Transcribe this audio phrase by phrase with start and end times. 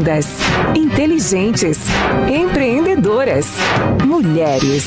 [0.00, 0.28] Lindas,
[0.74, 1.80] inteligentes,
[2.26, 3.48] empreendedoras,
[4.06, 4.86] mulheres.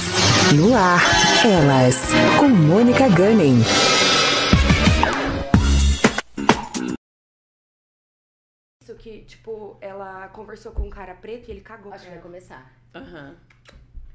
[0.58, 1.00] No ar,
[1.46, 2.10] elas,
[2.40, 3.62] com Mônica Gunning.
[8.82, 11.94] Isso que, tipo, ela conversou com um cara preto e ele cagou.
[11.94, 12.74] Acho que vai começar.
[12.96, 13.36] Aham.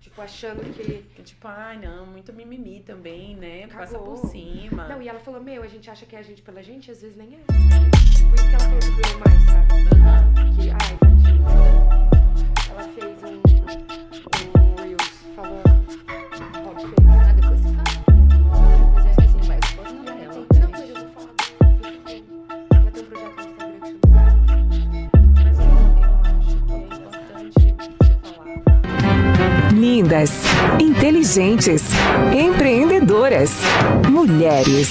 [0.01, 1.23] Tipo, achando que.
[1.23, 3.69] Tipo, ai, não, muito mimimi também, né?
[3.69, 4.89] Passa por cima.
[4.89, 7.01] Não, e ela falou, meu, a gente acha que é a gente pela gente, às
[7.01, 7.39] vezes nem é.
[7.47, 9.98] Por isso que ela falou que doeu mais, sabe?
[10.57, 11.35] Que, ai, tadinha.
[12.71, 13.35] Ela fez um,
[14.59, 15.77] um Reels falando.
[16.65, 16.93] Rob fez.
[17.09, 17.93] Ah, depois você fala.
[18.95, 19.45] Mas eu esqueci, não
[19.95, 20.35] não é ela.
[20.35, 21.33] Não, mas eu vou falar.
[21.37, 21.45] do-
[21.83, 22.19] do-
[22.77, 24.23] Ela tem um projeto no Instagram que chama
[25.45, 27.59] Mas eu, eu acho que é importante
[27.99, 29.73] você falar.
[29.75, 30.31] Lindas,
[30.81, 31.83] inteligentes,
[32.37, 33.51] empreendedoras,
[34.09, 34.89] mulheres.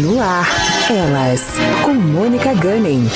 [0.00, 0.48] No ar,
[0.90, 1.42] elas,
[1.84, 3.06] com Mônica Gunning.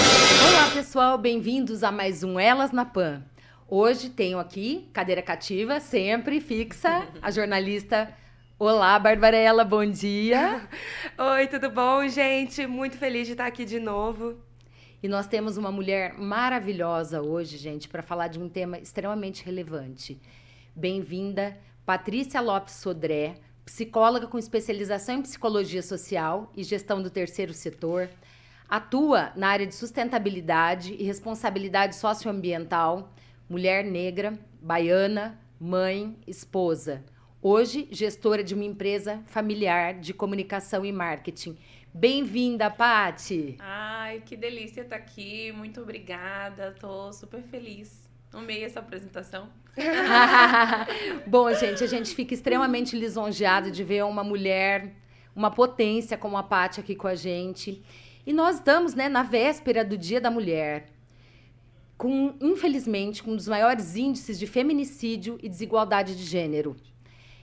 [0.97, 3.23] Pessoal, bem-vindos a mais um Elas na Pan.
[3.69, 8.11] Hoje tenho aqui, cadeira cativa, sempre fixa, a jornalista.
[8.59, 10.67] Olá, Barbarella, bom dia.
[11.19, 12.67] Oi, tudo bom, gente?
[12.67, 14.39] Muito feliz de estar aqui de novo.
[15.03, 20.19] E nós temos uma mulher maravilhosa hoje, gente, para falar de um tema extremamente relevante.
[20.75, 23.35] Bem-vinda, Patrícia Lopes Sodré,
[23.67, 28.09] psicóloga com especialização em psicologia social e gestão do terceiro setor.
[28.69, 33.13] Atua na área de sustentabilidade e responsabilidade socioambiental,
[33.49, 37.05] mulher negra, baiana, mãe, esposa.
[37.41, 41.57] Hoje, gestora de uma empresa familiar de comunicação e marketing.
[41.95, 43.57] Bem-vinda, Pati!
[43.61, 45.53] Ai, que delícia estar aqui.
[45.53, 46.75] Muito obrigada.
[46.81, 48.11] Tô super feliz.
[48.33, 49.49] Amei essa apresentação.
[51.25, 54.93] Bom, gente, a gente fica extremamente lisonjeado de ver uma mulher,
[55.37, 57.81] uma potência como a Paty aqui com a gente.
[58.27, 60.89] E nós estamos, né, na véspera do Dia da Mulher,
[61.97, 66.75] com, infelizmente, com um dos maiores índices de feminicídio e desigualdade de gênero.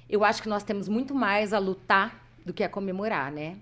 [0.10, 3.56] Eu acho que nós temos muito mais a lutar do que a comemorar, né?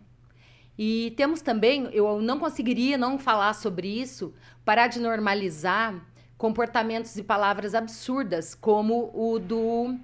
[0.76, 4.34] E temos também, eu não conseguiria não falar sobre isso,
[4.66, 6.04] parar de normalizar
[6.40, 9.96] comportamentos e palavras absurdas, como o do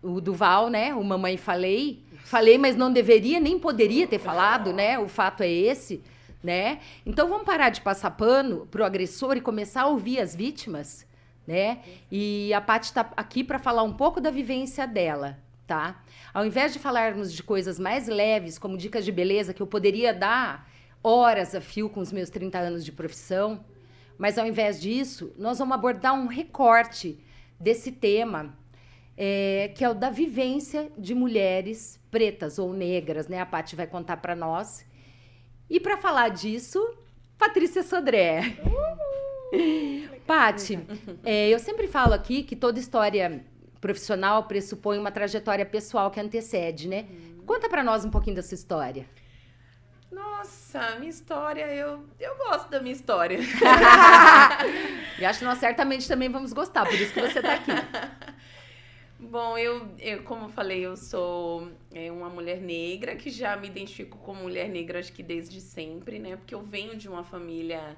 [0.00, 0.94] o do Val, né?
[0.94, 4.96] O mamãe falei, falei, mas não deveria nem poderia ter falado, né?
[5.00, 6.00] O fato é esse,
[6.42, 6.80] né?
[7.04, 11.06] Então vamos parar de passar pano pro agressor e começar a ouvir as vítimas,
[11.46, 11.80] né?
[12.10, 16.02] E a Paty está aqui para falar um pouco da vivência dela, tá?
[16.32, 20.12] Ao invés de falarmos de coisas mais leves, como dicas de beleza que eu poderia
[20.12, 20.70] dar
[21.02, 23.64] horas a fio com os meus 30 anos de profissão,
[24.16, 27.18] mas ao invés disso, nós vamos abordar um recorte
[27.58, 28.56] desse tema,
[29.16, 33.40] é, que é o da vivência de mulheres pretas ou negras, né?
[33.40, 34.84] A Paty vai contar para nós.
[35.70, 36.94] E para falar disso,
[37.38, 38.56] Patrícia Sodré.
[40.26, 40.78] Paty,
[41.24, 43.44] é, eu sempre falo aqui que toda história
[43.80, 47.06] profissional pressupõe uma trajetória pessoal que antecede, né?
[47.46, 49.06] Conta para nós um pouquinho dessa história.
[50.10, 53.38] Nossa, minha história, eu, eu gosto da minha história.
[55.18, 57.72] E acho que nós certamente também vamos gostar, por isso que você tá aqui.
[59.30, 63.66] Bom, eu, eu, como eu falei, eu sou é, uma mulher negra, que já me
[63.66, 66.36] identifico como mulher negra, acho que desde sempre, né?
[66.36, 67.94] Porque eu venho de uma família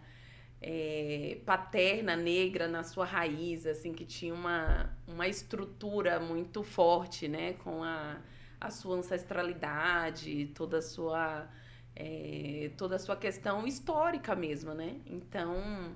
[0.61, 7.53] é, paterna negra na sua raiz, assim, que tinha uma, uma estrutura muito forte, né?
[7.62, 8.21] Com a,
[8.61, 11.49] a sua ancestralidade, toda a sua,
[11.95, 14.97] é, toda a sua questão histórica mesmo, né?
[15.07, 15.95] Então,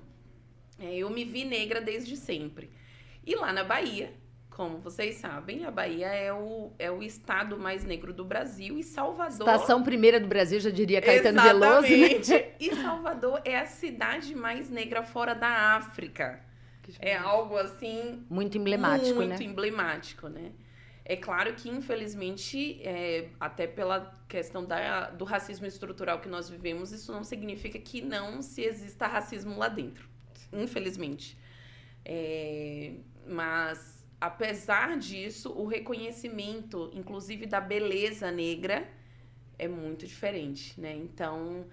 [0.79, 2.69] é, eu me vi negra desde sempre.
[3.25, 4.13] E lá na Bahia,
[4.55, 8.83] como vocês sabem, a Bahia é o, é o estado mais negro do Brasil e
[8.83, 9.49] Salvador.
[9.49, 12.53] Estação primeira do Brasil, já diria Caetano Veloso, né?
[12.57, 16.39] E Salvador é a cidade mais negra fora da África.
[17.01, 19.43] É algo assim Muito emblemático, muito né?
[19.43, 20.53] emblemático, né?
[21.03, 26.93] É claro que, infelizmente, é, até pela questão da, do racismo estrutural que nós vivemos,
[26.93, 30.07] isso não significa que não se exista racismo lá dentro.
[30.53, 31.37] Infelizmente.
[32.05, 32.93] É,
[33.27, 38.87] mas, apesar disso, o reconhecimento, inclusive da beleza negra,
[39.57, 40.93] é muito diferente, né?
[40.95, 41.65] Então,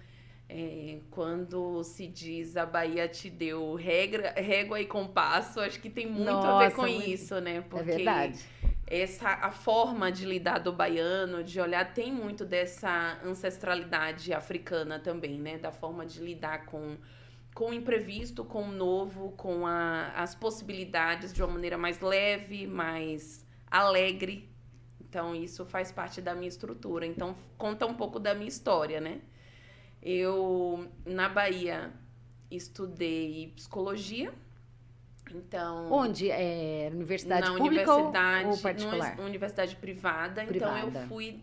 [0.49, 6.05] é, quando se diz a Bahia te deu regra, régua e compasso, acho que tem
[6.07, 7.09] muito a ver Nossa, com muito.
[7.09, 7.57] isso, né?
[7.57, 8.39] É Porque verdade.
[8.85, 15.39] essa a forma de lidar do baiano, de olhar, tem muito dessa ancestralidade africana também,
[15.39, 15.57] né?
[15.57, 16.97] Da forma de lidar com,
[17.53, 22.65] com o imprevisto, com o novo, com a, as possibilidades de uma maneira mais leve,
[22.65, 24.49] mais alegre.
[24.99, 27.05] Então, isso faz parte da minha estrutura.
[27.05, 29.21] Então, conta um pouco da minha história, né?
[30.01, 31.93] Eu, na Bahia,
[32.49, 34.33] estudei psicologia,
[35.33, 36.29] Então, Onde?
[36.29, 39.15] É universidade na pública universidade, ou particular?
[39.15, 40.43] numa universidade privada.
[40.43, 41.01] Então Privada.
[41.01, 41.39] eu fui,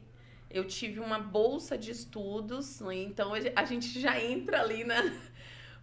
[0.51, 2.97] eu tive uma bolsa de estudos, né?
[2.97, 5.03] então a gente já entra ali na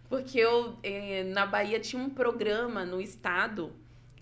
[0.08, 3.72] porque eu eh, na Bahia tinha um programa no estado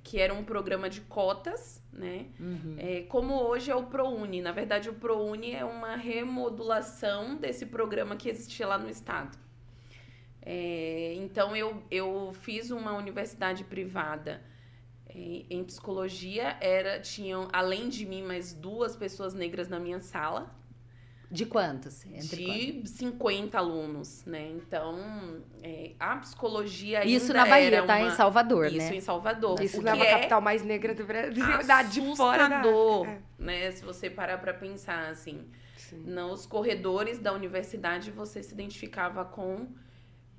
[0.02, 2.26] que era um programa de cotas, né?
[2.38, 2.76] Uhum.
[2.78, 4.40] É, como hoje é o ProUni.
[4.40, 9.36] Na verdade, o ProUni é uma remodulação desse programa que existia lá no estado.
[10.40, 14.40] É, então, eu, eu fiz uma universidade privada
[15.10, 16.56] em, em psicologia.
[16.60, 20.54] Era, tinham, além de mim, mais duas pessoas negras na minha sala
[21.30, 22.06] De quantos?
[22.06, 22.82] Entre quantos?
[22.82, 24.48] de 50 alunos, né?
[24.50, 27.96] Então, é, a psicologia ainda Isso na Bahia, era tá?
[27.96, 28.08] uma...
[28.08, 28.96] Em Salvador, Isso né?
[28.96, 29.60] em Salvador.
[29.60, 31.44] Isso não é capital mais negra do Brasil.
[31.66, 32.62] Da de fora da...
[32.62, 33.18] É.
[33.38, 33.70] né?
[33.72, 35.44] Se você parar pra pensar, assim.
[35.76, 36.02] Sim.
[36.04, 39.68] Nos corredores da universidade, você se identificava com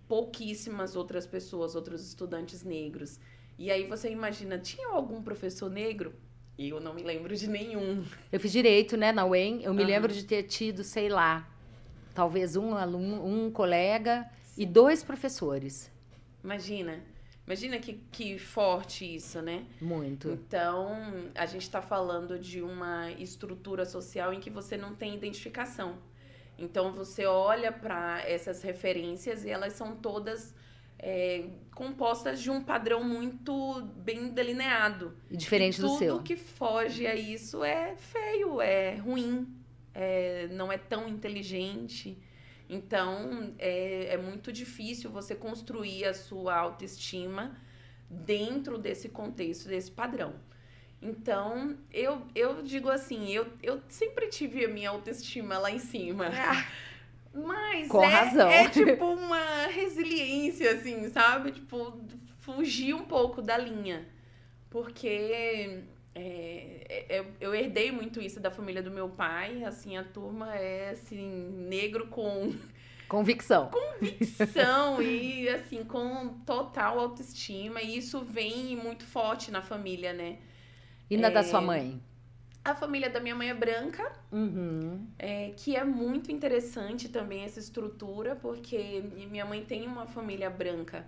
[0.07, 3.19] pouquíssimas outras pessoas, outros estudantes negros.
[3.57, 6.13] E aí você imagina, tinha algum professor negro?
[6.57, 8.03] E eu não me lembro de nenhum.
[8.31, 9.61] Eu fiz direito, né, na UEM.
[9.61, 11.47] Eu me lembro de ter tido, sei lá,
[12.15, 14.27] talvez um aluno, um colega
[14.57, 15.91] e dois professores.
[16.43, 17.03] Imagina.
[17.45, 19.65] Imagina que, que forte isso, né?
[19.79, 20.29] Muito.
[20.29, 25.97] Então, a gente está falando de uma estrutura social em que você não tem identificação.
[26.57, 30.55] Então, você olha para essas referências e elas são todas
[30.99, 31.45] é,
[31.75, 35.15] compostas de um padrão muito bem delineado.
[35.29, 36.23] E diferente do Tudo seu.
[36.23, 39.47] que foge a isso é feio, é ruim,
[39.93, 42.17] é, não é tão inteligente.
[42.69, 47.55] Então, é, é muito difícil você construir a sua autoestima
[48.09, 50.35] dentro desse contexto, desse padrão.
[51.01, 56.29] Então, eu, eu digo assim, eu, eu sempre tive a minha autoestima lá em cima.
[57.45, 58.49] Mas Com é, razão.
[58.49, 61.51] é tipo uma resiliência, assim, sabe?
[61.51, 61.93] Tipo,
[62.39, 64.07] fugir um pouco da linha.
[64.69, 65.07] Porque
[66.15, 69.63] é, é, eu herdei muito isso da família do meu pai.
[69.63, 71.27] Assim, a turma é, assim,
[71.69, 72.53] negro com
[73.07, 73.69] Convicção.
[73.69, 77.81] convicção e, assim, com total autoestima.
[77.81, 80.37] E isso vem muito forte na família, né?
[81.09, 81.43] E na da É.
[81.43, 82.01] sua mãe?
[82.67, 85.07] A família da minha mãe é branca, Uhum.
[85.17, 91.05] é, que é muito interessante também essa estrutura, porque minha mãe tem uma família branca,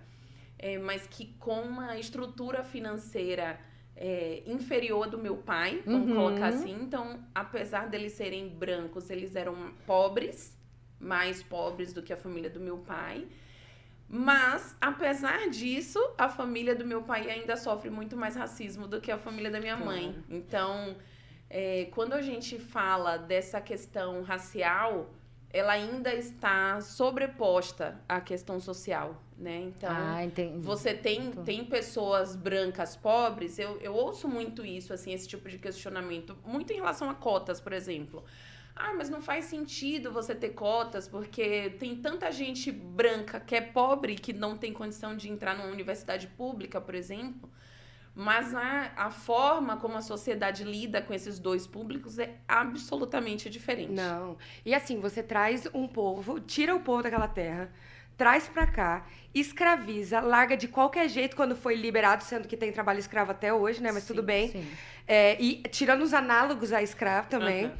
[0.58, 3.60] é, mas que com uma estrutura financeira
[3.94, 6.14] é, inferior do meu pai, vamos Uhum.
[6.16, 6.74] colocar assim.
[6.80, 9.54] Então, apesar deles serem brancos, eles eram
[9.86, 10.56] pobres,
[10.98, 13.26] mais pobres do que a família do meu pai.
[14.08, 19.12] Mas, apesar disso, a família do meu pai ainda sofre muito mais racismo do que
[19.12, 20.16] a família da minha mãe.
[20.30, 20.96] Então,
[21.50, 25.10] é, quando a gente fala dessa questão racial,
[25.52, 29.58] ela ainda está sobreposta à questão social, né?
[29.62, 30.60] Então, ah, entendi.
[30.60, 35.58] você tem, tem pessoas brancas pobres, eu, eu ouço muito isso, assim, esse tipo de
[35.58, 38.22] questionamento, muito em relação a cotas, por exemplo.
[38.76, 43.60] Ah, mas não faz sentido você ter cotas, porque tem tanta gente branca que é
[43.60, 47.50] pobre que não tem condição de entrar numa universidade pública, por exemplo.
[48.14, 53.92] Mas a, a forma como a sociedade lida com esses dois públicos é absolutamente diferente.
[53.92, 54.36] Não.
[54.64, 57.72] E assim, você traz um povo, tira o povo daquela terra,
[58.16, 62.98] traz pra cá, escraviza, larga de qualquer jeito quando foi liberado, sendo que tem trabalho
[62.98, 63.92] escravo até hoje, né?
[63.92, 64.48] Mas tudo Sim, bem.
[64.50, 64.68] Sim.
[65.06, 67.66] É, e tirando os análogos a escravo também.
[67.66, 67.74] Aham.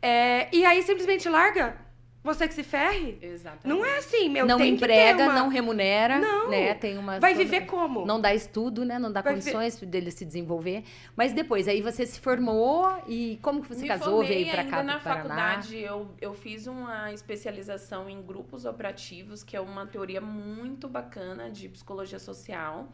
[0.00, 1.83] É, e aí simplesmente larga.
[2.24, 3.18] Você que se ferre.
[3.20, 3.68] Exatamente.
[3.68, 4.46] Não é assim, meu.
[4.46, 6.48] não tem que ter emprega, uma- não remunera, Não.
[6.48, 6.72] né?
[6.72, 8.06] Tem uma Vai toda- viver como?
[8.06, 8.98] Não dá estudo, né?
[8.98, 10.84] Não dá Vai condições dele se desenvolver.
[11.14, 14.70] Mas depois, aí você se formou e como que você Me casou, veio pra ainda
[14.70, 20.22] cá na faculdade, eu, eu fiz uma especialização em grupos operativos, que é uma teoria
[20.22, 22.88] muito bacana de psicologia social.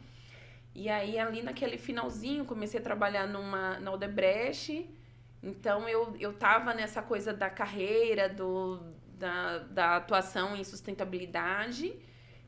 [0.74, 4.90] E aí, ali naquele finalzinho, comecei a trabalhar numa, na Odebrecht.
[5.42, 8.78] Então, eu, eu tava nessa coisa da carreira, do,
[9.20, 11.94] da, da atuação em sustentabilidade.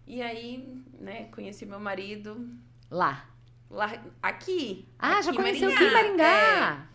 [0.06, 2.48] E aí, né, conheci meu marido
[2.90, 3.24] Lá.
[3.70, 4.88] lá, aqui.
[4.98, 5.92] Ah, aqui já conheceu aqui em É.
[5.92, 6.88] Maringá.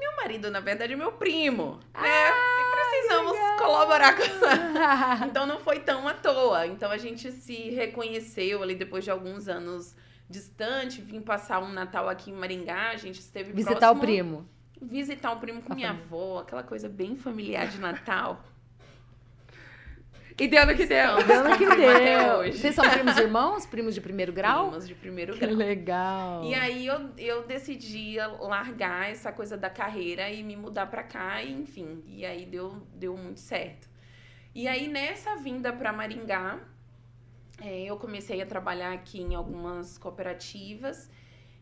[0.00, 2.00] Meu marido, na verdade, é meu primo, né?
[2.02, 5.26] Ah, E precisamos colaborar com essa.
[5.28, 6.66] Então não foi tão à toa.
[6.66, 9.94] Então a gente se reconheceu ali depois de alguns anos
[10.28, 14.48] distante, vim passar um Natal aqui em Maringá, a gente esteve Visitar próximo, o primo.
[14.80, 16.06] Visitar o primo com A minha família.
[16.06, 18.42] avó, aquela coisa bem familiar de Natal.
[20.42, 21.22] E deu no que deu.
[21.24, 22.52] Dando com que deu.
[22.52, 23.64] Vocês são primos irmãos?
[23.64, 24.70] Primos de primeiro grau?
[24.70, 25.54] Primos de primeiro Que grau.
[25.54, 26.44] legal.
[26.44, 31.40] E aí eu, eu decidi largar essa coisa da carreira e me mudar pra cá,
[31.40, 32.02] e, enfim.
[32.08, 33.88] E aí deu, deu muito certo.
[34.52, 36.58] E aí nessa vinda pra Maringá,
[37.60, 41.08] é, eu comecei a trabalhar aqui em algumas cooperativas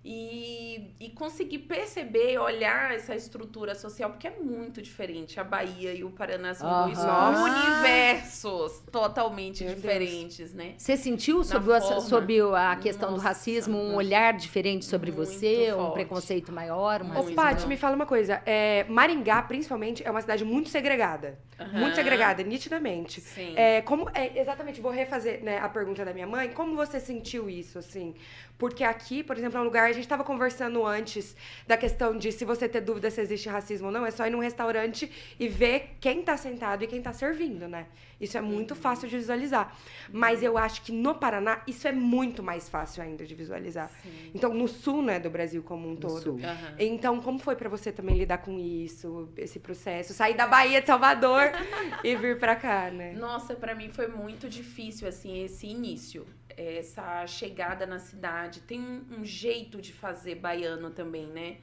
[0.03, 5.39] e, e conseguir perceber, olhar essa estrutura social, porque é muito diferente.
[5.39, 7.43] A Bahia e o Paraná são dois Aham.
[7.45, 9.83] universos totalmente Meu Deus.
[9.83, 10.75] diferentes, né?
[10.79, 12.01] Você sentiu sobre, a, forma.
[12.01, 15.71] sobre a questão do Nossa, racismo um olhar diferente sobre você?
[15.75, 15.93] Um forte.
[15.95, 17.03] preconceito maior?
[17.03, 18.41] Um Ô, Paty, me fala uma coisa.
[18.47, 21.39] É, Maringá, principalmente, é uma cidade muito segregada.
[21.59, 21.79] Aham.
[21.79, 23.21] Muito segregada, nitidamente.
[23.21, 23.53] Sim.
[23.55, 26.49] É, como, é, exatamente, vou refazer né, a pergunta da minha mãe.
[26.53, 28.15] Como você sentiu isso, assim?
[28.61, 29.89] Porque aqui, por exemplo, é um lugar...
[29.89, 31.35] A gente estava conversando antes
[31.67, 34.31] da questão de se você ter dúvida se existe racismo ou não, é só ir
[34.31, 37.87] num restaurante e ver quem tá sentado e quem tá servindo, né?
[38.21, 39.75] Isso é muito fácil de visualizar.
[40.13, 43.89] Mas eu acho que no Paraná, isso é muito mais fácil ainda de visualizar.
[44.03, 44.31] Sim.
[44.35, 46.21] Então, no sul, né, do Brasil como um No todo.
[46.21, 46.41] sul.
[46.45, 46.75] Aham.
[46.79, 50.13] Então, como foi pra você também lidar com isso, esse processo?
[50.13, 51.51] Sair da Bahia de Salvador
[52.05, 53.15] e vir pra cá, né?
[53.15, 56.27] Nossa, pra mim foi muito difícil, assim, esse início.
[56.57, 58.50] Essa chegada na cidade.
[58.59, 61.59] Tem um, um jeito de fazer baiano também, né?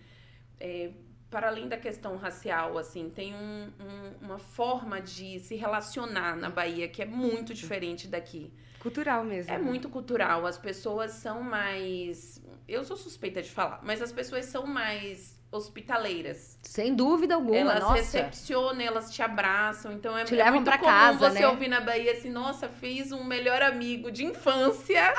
[0.60, 0.92] É,
[1.30, 6.50] para além da questão racial, assim, tem um- um- uma forma de se relacionar na
[6.50, 8.54] Bahia que é muito diferente daqui.
[8.80, 9.52] Cultural mesmo.
[9.52, 10.46] É muito cultural.
[10.46, 12.42] As pessoas são mais.
[12.66, 16.58] Eu sou suspeita de falar, mas as pessoas são mais hospitaleiras.
[16.62, 17.96] Sem dúvida alguma, Elas nossa.
[17.96, 19.92] recepcionam, elas te abraçam.
[19.94, 21.48] Então é, Te é levam muito pra comum casa, você né?
[21.48, 25.14] ouvir na Bahia assim, nossa, fiz um melhor amigo de infância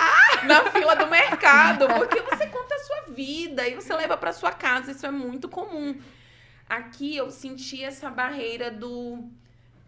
[0.47, 1.87] na fila do mercado.
[1.89, 4.93] Porque você conta a sua vida e você leva pra sua casa.
[4.93, 5.99] Isso é muito comum.
[6.69, 9.25] Aqui eu senti essa barreira do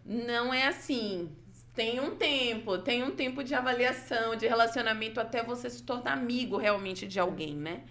[0.03, 1.31] não é assim.
[1.75, 6.57] Tem um tempo, tem um tempo de avaliação, de relacionamento até você se tornar amigo
[6.57, 7.83] realmente de alguém, né?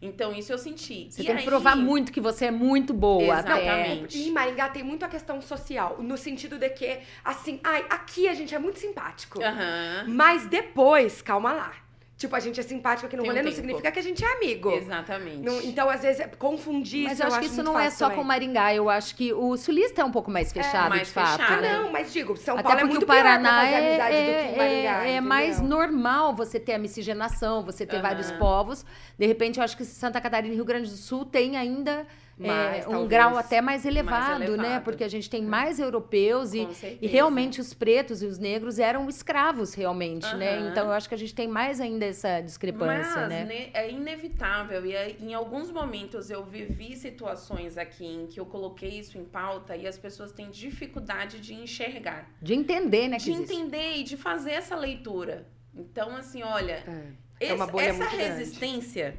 [0.00, 1.08] Então isso eu senti.
[1.10, 3.34] Você E tem que aí- provar muito que você é muito boa.
[3.36, 3.52] até.
[3.62, 4.18] Exatamente.
[4.18, 8.28] E em Maringá tem muito a questão social, no sentido de que, assim, ai, aqui
[8.28, 9.42] a gente é muito simpático.
[9.42, 10.04] Aham.
[10.08, 11.72] Mas depois, calma lá.
[12.16, 13.60] Tipo, a gente é simpático aqui no Tem um rolê, não tempo.
[13.62, 14.70] significa que a gente é amigo.
[14.72, 15.36] Exatamente.
[15.42, 18.06] Não- então, às vezes, é- confundir Mas isso eu acho que isso não é só
[18.06, 18.16] também.
[18.18, 18.74] com Maringá.
[18.74, 21.38] Eu acho que o sulista é um pouco mais fechado, mais de fato.
[21.42, 21.52] fechado.
[21.58, 21.72] Ah, né?
[21.78, 23.88] não, mas digo, São Até Paulo é porque muito o Paraná pior pra fazer é,
[23.88, 27.96] amizade do que em Maringá, é, é mais normal você ter a miscigenação, você ter
[27.96, 28.02] Aham.
[28.02, 28.86] vários povos.
[29.18, 32.06] De repente, eu acho que Santa Catarina e Rio Grande do Sul tem ainda
[32.38, 33.08] é, Mais, um talvez.
[33.08, 34.46] grau até mais elevado, né?
[34.46, 34.84] elevado.
[34.84, 36.68] Porque a gente tem mais europeus e,
[37.00, 40.58] e realmente os pretos e os negros eram escravos, realmente, né?
[40.58, 40.68] Aham.
[40.70, 43.44] Então eu acho que a gente tem mais ainda essa discrepância, Mas né?
[43.44, 44.84] né, é inevitável.
[44.84, 49.24] E aí, em alguns momentos eu vivi situações aqui em que eu coloquei isso em
[49.24, 53.16] pauta e as pessoas têm dificuldade de enxergar, De entender, né?
[53.16, 53.54] De existe.
[53.54, 55.46] entender e de fazer essa leitura.
[55.74, 57.26] Então, assim, olha, É.
[57.38, 59.14] É essa resistência,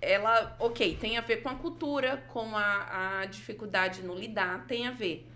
[0.00, 4.86] ela, ok, tem a ver com a cultura, com a, a dificuldade no lidar, tem
[4.86, 5.26] a ver.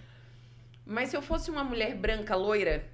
[0.86, 2.84] Mas se eu fosse uma mulher branca loira,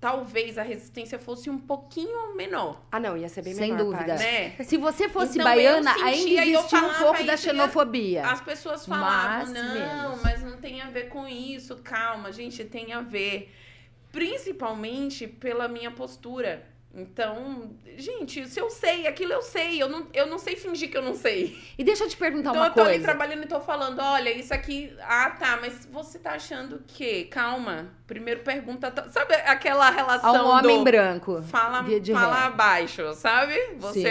[0.00, 4.12] talvez a resistência fosse um pouquinho menor, Ah, não, ia ser bem Sem menor, dúvida.
[4.14, 4.24] Paty.
[4.24, 4.64] né?
[4.64, 8.26] Se você fosse Então, baiana, sentia ainda e existia um pouco da a- xenofobia.
[8.26, 10.22] As pessoas falavam, Mas não, menos.
[10.22, 13.52] mas não tem a ver com isso, calma, gente, tem a ver.
[14.12, 16.66] Principalmente pela minha postura.
[16.96, 19.82] Então, gente, se eu sei, aquilo eu sei.
[19.82, 21.58] Eu não, eu não sei fingir que eu não sei.
[21.76, 23.04] E deixa eu te perguntar então uma eu tô ali coisa.
[23.04, 24.90] trabalhando e tô falando, olha, isso aqui.
[25.02, 27.24] Ah, tá, mas você tá achando que?
[27.26, 27.92] Calma.
[28.06, 28.90] Primeiro pergunta.
[29.10, 31.42] Sabe aquela relação A um homem do branco.
[31.42, 31.84] fala,
[32.14, 33.54] fala abaixo, sabe?
[33.78, 34.06] Você Sim.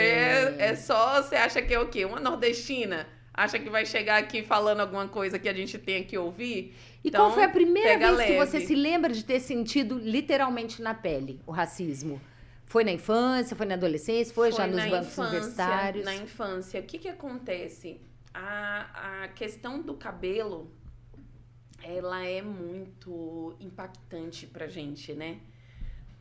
[0.60, 1.22] é, só.
[1.24, 2.06] Você acha que é o quê?
[2.06, 3.08] Uma nordestina?
[3.34, 6.74] Acha que vai chegar aqui falando alguma coisa que a gente tem que ouvir?
[7.04, 8.68] E Então, qual foi a primeira vez que você leve.
[8.68, 12.22] se lembra de ter sentido literalmente na pele o racismo?
[12.76, 16.04] Foi na infância, foi na adolescência, foi, já nos bancos infância, universitários?
[16.04, 16.82] Na infância.
[16.82, 18.02] O que que acontece?
[18.34, 20.70] A, a questão do cabelo,
[21.82, 25.40] ela é muito impactante pra gente, né?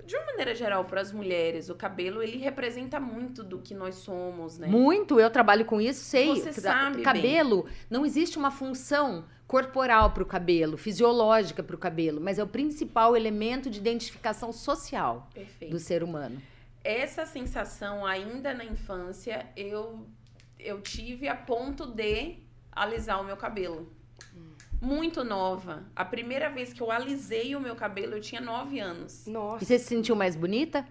[0.04, 3.94] De uma maneira geral, para as mulheres, o cabelo, ele representa muito do que nós
[3.96, 4.66] somos, né?
[4.66, 6.28] Muito, eu trabalho com isso, sei.
[6.28, 12.20] Você sabe cabelo, não existe uma função corporal para o cabelo, fisiológica para o cabelo,
[12.20, 15.70] mas é o principal elemento de identificação social Perfeito.
[15.70, 16.40] do ser humano.
[16.82, 20.06] essa sensação ainda na infância eu
[20.58, 22.38] eu tive a ponto de
[22.72, 23.92] alisar o meu cabelo.
[24.84, 25.82] Muito nova.
[25.96, 29.26] A primeira vez que eu alisei o meu cabelo, eu tinha nove anos.
[29.26, 29.64] E Nossa.
[29.64, 30.86] você se sentiu mais bonita?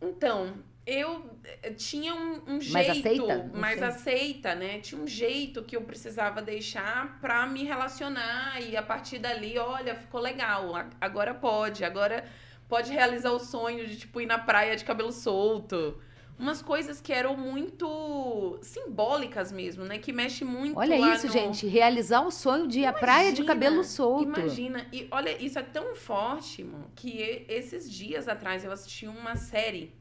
[0.00, 0.52] Então,
[0.86, 1.24] eu
[1.62, 3.36] eh, tinha um, um jeito Mais aceita?
[3.50, 3.88] Não mais sei.
[3.88, 4.78] aceita, né?
[4.80, 9.94] Tinha um jeito que eu precisava deixar pra me relacionar e a partir dali, olha,
[9.94, 10.72] ficou legal.
[11.00, 12.24] Agora pode, agora
[12.68, 15.98] pode realizar o sonho de tipo ir na praia de cabelo solto.
[16.38, 19.98] Umas coisas que eram muito simbólicas mesmo, né?
[19.98, 21.66] Que mexe muito Olha isso, no- gente.
[21.66, 24.24] Realizar o sonho de ir à praia de cabelo solto.
[24.24, 24.86] Imagina.
[24.92, 29.92] E olha, isso é tão forte, mano, que esses dias atrás eu assisti uma série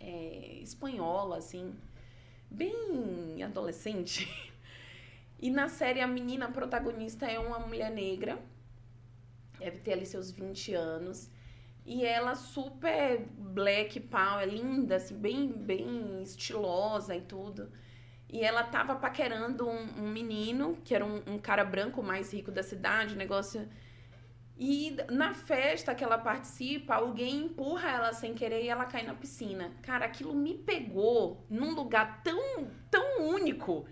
[0.00, 1.74] é, espanhola, assim,
[2.50, 4.28] bem adolescente.
[5.40, 8.42] E na série a menina protagonista é uma mulher negra,
[9.56, 11.30] deve ter ali seus 20 anos.
[11.90, 17.72] E ela super black power, linda, assim, bem, bem estilosa e tudo.
[18.28, 22.50] E ela tava paquerando um, um menino, que era um, um cara branco mais rico
[22.50, 23.66] da cidade, negócio.
[24.54, 29.14] E na festa que ela participa, alguém empurra ela sem querer e ela cai na
[29.14, 29.72] piscina.
[29.80, 33.86] Cara, aquilo me pegou num lugar tão, tão único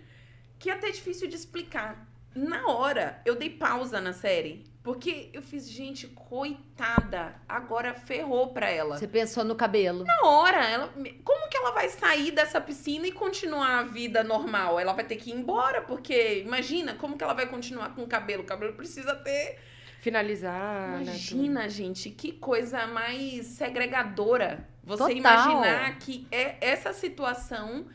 [0.59, 2.07] que é até difícil de explicar.
[2.37, 4.63] Na hora, eu dei pausa na série.
[4.83, 8.97] Porque eu fiz, gente, coitada, agora ferrou pra ela.
[8.97, 10.05] Você pensou no cabelo.
[10.05, 10.87] Na hora, ela,
[11.25, 14.79] como que ela vai sair dessa piscina e continuar a vida normal?
[14.79, 18.07] Ela vai ter que ir embora, porque imagina como que ela vai continuar com o
[18.07, 18.43] cabelo.
[18.43, 19.59] O cabelo precisa ter.
[19.99, 21.01] Finalizar, né?
[21.01, 24.69] Imagina, gente, que coisa mais segregadora.
[24.85, 25.17] Você Total.
[25.17, 27.87] imaginar que é essa situação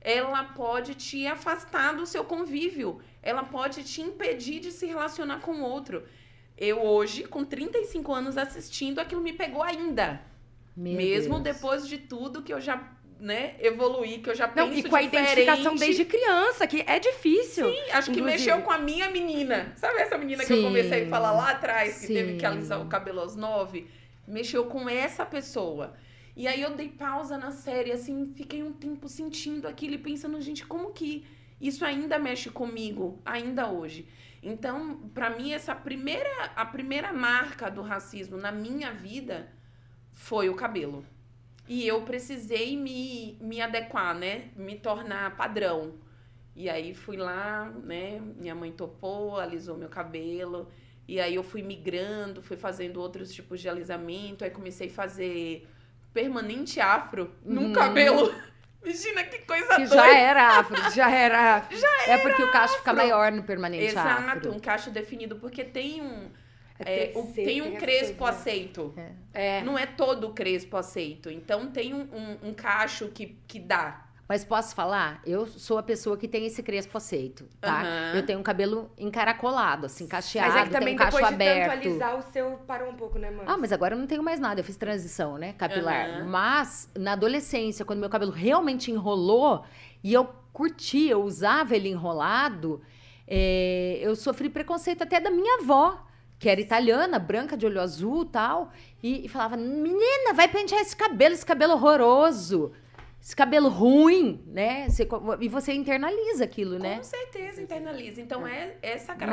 [0.00, 3.00] ela pode te afastar do seu convívio.
[3.22, 6.02] Ela pode te impedir de se relacionar com o outro.
[6.56, 10.20] Eu hoje, com 35 anos assistindo, aquilo me pegou ainda.
[10.76, 11.56] Meu Mesmo Deus.
[11.56, 14.96] depois de tudo que eu já, né, evoluí, que eu já Não, penso e com
[14.96, 15.26] a diferente.
[15.32, 17.70] identificação desde criança, que é difícil.
[17.70, 18.22] Sim, acho que inclusive.
[18.46, 19.72] mexeu com a minha menina.
[19.76, 20.62] Sabe essa menina que eu Sim.
[20.64, 22.14] comecei a falar lá atrás, que Sim.
[22.14, 23.86] teve que alisar o cabelo aos nove?
[24.26, 25.94] Mexeu com essa pessoa.
[26.36, 30.40] E aí eu dei pausa na série, assim, fiquei um tempo sentindo aquilo e pensando,
[30.40, 31.24] gente, como que
[31.60, 34.08] isso ainda mexe comigo, ainda hoje?
[34.42, 39.52] Então, pra mim, essa primeira, a primeira marca do racismo na minha vida
[40.12, 41.04] foi o cabelo.
[41.68, 44.48] E eu precisei me, me adequar, né?
[44.56, 45.94] Me tornar padrão.
[46.56, 48.20] E aí fui lá, né?
[48.36, 50.68] Minha mãe topou, alisou meu cabelo.
[51.06, 54.42] E aí eu fui migrando, fui fazendo outros tipos de alisamento.
[54.44, 55.68] Aí comecei a fazer
[56.12, 57.72] permanente afro num Uhum.
[57.72, 58.34] cabelo.
[58.82, 59.94] Imagina que coisa Que doida.
[59.94, 60.90] já era afro.
[60.92, 61.68] Já era.
[62.06, 64.52] é porque o cacho fica maior no permanente Exato, afro.
[64.54, 66.30] um cacho definido, porque tem um.
[66.82, 68.94] É é, o- tem um crespo aceito.
[69.34, 69.60] É.
[69.62, 71.30] Não é todo crespo aceito.
[71.30, 72.00] Então tem um,
[72.42, 74.06] um, um cacho que, que dá.
[74.30, 75.20] Mas posso falar?
[75.26, 77.80] Eu sou a pessoa que tem esse crespo aceito, tá?
[77.80, 78.12] Aham.
[78.14, 81.28] Eu tenho um cabelo encaracolado, assim, cacheado, Mas é que tenho também um cacho depois
[81.30, 81.70] de aberto.
[81.72, 83.42] tanto alisar, o seu parou um pouco, né, mano?
[83.44, 86.08] Ah, mas agora eu não tenho mais nada, eu fiz transição, né, capilar.
[86.10, 86.26] Aham.
[86.26, 89.64] Mas na adolescência, quando meu cabelo realmente enrolou
[90.00, 92.80] e eu curtia, eu usava ele enrolado,
[93.26, 96.06] é, eu sofri preconceito até da minha avó,
[96.38, 98.70] que era italiana, branca, de olho azul tal,
[99.02, 102.70] e, e falava: menina, vai pentear esse cabelo, esse cabelo horroroso.
[103.22, 104.88] Esse cabelo ruim, né?
[104.88, 105.06] Você
[105.40, 106.96] e você internaliza aquilo, né?
[106.96, 108.20] Com certeza internaliza.
[108.20, 109.26] Então é essa Imagino-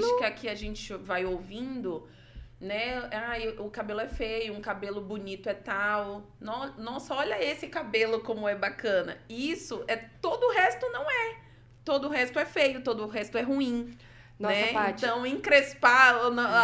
[0.00, 2.08] característica que a gente vai ouvindo,
[2.58, 2.96] né?
[3.12, 6.26] Ah, o cabelo é feio, um cabelo bonito é tal.
[6.40, 9.18] No- Nossa, olha esse cabelo como é bacana.
[9.28, 11.36] Isso é todo o resto não é.
[11.84, 13.94] Todo o resto é feio, todo o resto é ruim.
[14.38, 14.72] Nossa, né?
[14.72, 15.04] Paty.
[15.04, 16.16] Então, encrespar,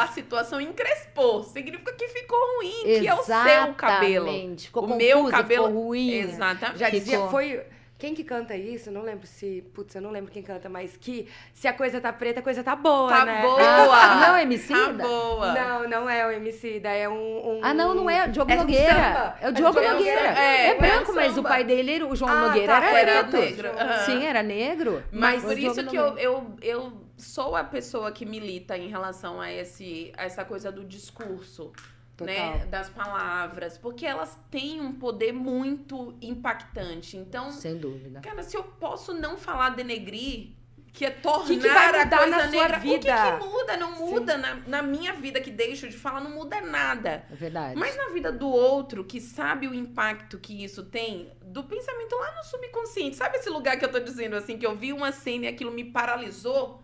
[0.02, 1.42] a situação encrespou.
[1.44, 4.26] Significa que ficou ruim, que é o seu cabelo.
[4.26, 4.66] Exatamente.
[4.66, 6.10] Ficou O confuso, meu cabelo- ficou ruim.
[6.12, 6.78] Exatamente.
[6.78, 7.00] Já Ficou.
[7.00, 7.62] dizia, foi.
[7.96, 8.90] Quem que canta isso?
[8.90, 9.62] Não lembro se.
[9.74, 12.64] Putz, eu não lembro quem canta, mas que se a coisa tá preta, a coisa
[12.64, 13.42] tá boa, Tá né?
[13.42, 13.60] boa.
[13.62, 14.72] Ah, não, MC?
[14.72, 15.52] Tá boa.
[15.52, 17.12] Não, não é o MC, daí é um.
[17.58, 18.24] um- Ah, não, não é.
[18.26, 18.94] O Diogo É Nogueira.
[18.94, 19.36] samba.
[19.42, 20.20] É o É Diogo Diogo Nogueira.
[20.22, 20.40] Nogueira.
[20.40, 23.24] É, É, branco, é mas o pai dele, o João Ah, Nogueira, tá, era era
[23.24, 23.36] preto.
[23.44, 23.68] negro.
[23.78, 23.98] Aham.
[24.06, 25.04] Sim, era negro.
[25.12, 29.40] Mas O por isso que eu, eu, eu sou a pessoa que milita em relação
[29.40, 31.72] a, esse, a essa coisa do discurso,
[32.20, 32.66] né?
[32.66, 33.78] Das palavras.
[33.78, 37.16] Porque elas têm um poder muito impactante.
[37.16, 38.20] Então, Sem dúvida.
[38.20, 40.50] cara, se eu posso não falar denegrir,
[40.92, 42.78] que é tornar que que a coisa na sua negra.
[42.78, 42.96] vida?
[42.96, 43.76] O que, que muda?
[43.76, 44.36] Não muda.
[44.36, 47.24] Na, na minha vida que deixo de falar, não muda nada.
[47.30, 47.78] É verdade.
[47.78, 52.34] Mas na vida do outro, que sabe o impacto que isso tem, do pensamento lá
[52.36, 53.16] no subconsciente.
[53.16, 55.70] Sabe esse lugar que eu tô dizendo assim, que eu vi uma cena e aquilo
[55.70, 56.82] me paralisou?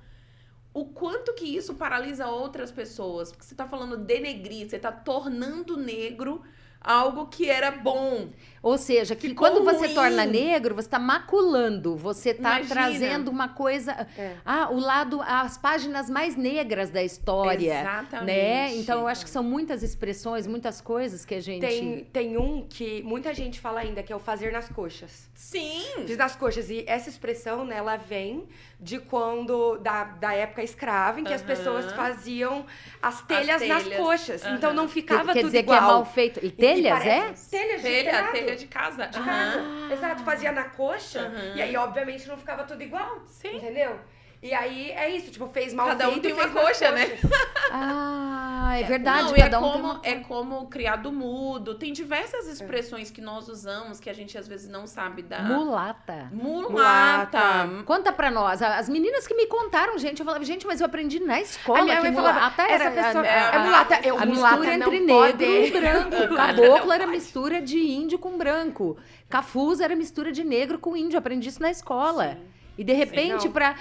[0.76, 3.32] O quanto que isso paralisa outras pessoas?
[3.32, 6.42] Porque você tá falando denegrir, você tá tornando negro
[6.78, 8.28] algo que era bom.
[8.66, 9.94] Ou seja, que Ficou quando você ruim.
[9.94, 13.92] torna negro, você está maculando, você está trazendo uma coisa.
[14.18, 14.34] É.
[14.44, 17.80] Ah, o lado, as páginas mais negras da história.
[17.80, 18.26] Exatamente.
[18.26, 18.74] Né?
[18.74, 21.60] Então, eu acho que são muitas expressões, muitas coisas que a gente.
[21.60, 25.30] Tem, tem um que muita gente fala ainda, que é o fazer nas coxas.
[25.32, 25.84] Sim.
[26.04, 26.68] Fiz nas coxas.
[26.68, 28.48] E essa expressão, né, ela vem
[28.80, 31.46] de quando, da, da época escrava, em que as Aham.
[31.46, 32.66] pessoas faziam
[33.00, 33.96] as telhas, nas telhas.
[34.00, 34.42] coxas.
[34.44, 34.56] Aham.
[34.56, 35.78] Então não ficava quer tudo dizer igual.
[35.78, 36.44] que é mal feito.
[36.44, 37.20] E telhas, é?
[37.20, 39.06] parece- Telhas de Telha, de casa.
[39.06, 39.62] De casa.
[39.92, 41.32] Exato, fazia na coxa.
[41.54, 43.22] E aí, obviamente, não ficava tudo igual.
[43.26, 43.56] Sim.
[43.56, 43.98] Entendeu?
[44.42, 47.06] E aí é isso, tipo, fez mal Cada um tem uma coxa, né?
[47.68, 49.24] Ah, é verdade.
[49.24, 50.00] Não, e é cada um tem como, uma...
[50.04, 51.74] é como criado mudo.
[51.74, 55.42] Tem diversas expressões que nós usamos que a gente às vezes não sabe dar.
[55.44, 56.30] Mulata.
[56.32, 57.68] Mulata.
[57.84, 58.62] Conta pra nós.
[58.62, 61.82] As meninas que me contaram, gente, eu falava, gente, mas eu aprendi na escola A
[61.84, 62.90] minha que mãe falava, mulata essa era...
[62.90, 64.00] pessoa a- é, a- mulata.
[64.04, 66.16] Eu, A mulata mistura entre negro e branco.
[66.26, 68.96] Mulata Caboclo era mistura de índio com branco.
[69.28, 71.18] Cafuso era mistura de negro com índio.
[71.18, 72.34] Aprendi isso na escola.
[72.34, 72.55] Sim.
[72.78, 73.76] E de repente, pra.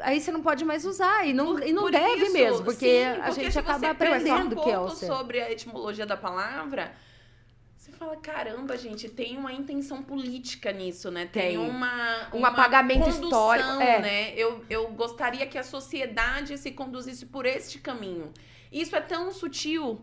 [0.00, 1.26] Aí você não pode mais usar.
[1.26, 3.90] E não, e não Por deve isso, mesmo, porque sim, a porque gente se acaba
[3.90, 5.06] aprendendo um que é o ser.
[5.06, 6.92] sobre a etimologia da palavra.
[7.76, 11.26] Você fala, caramba, gente, tem uma intenção política nisso, né?
[11.26, 11.58] Tem, Tem.
[11.58, 13.98] uma, Um apagamento condução, histórico, é.
[14.00, 14.34] né?
[14.34, 18.32] Eu, eu gostaria que a sociedade se conduzisse por este caminho.
[18.70, 20.00] Isso é tão sutil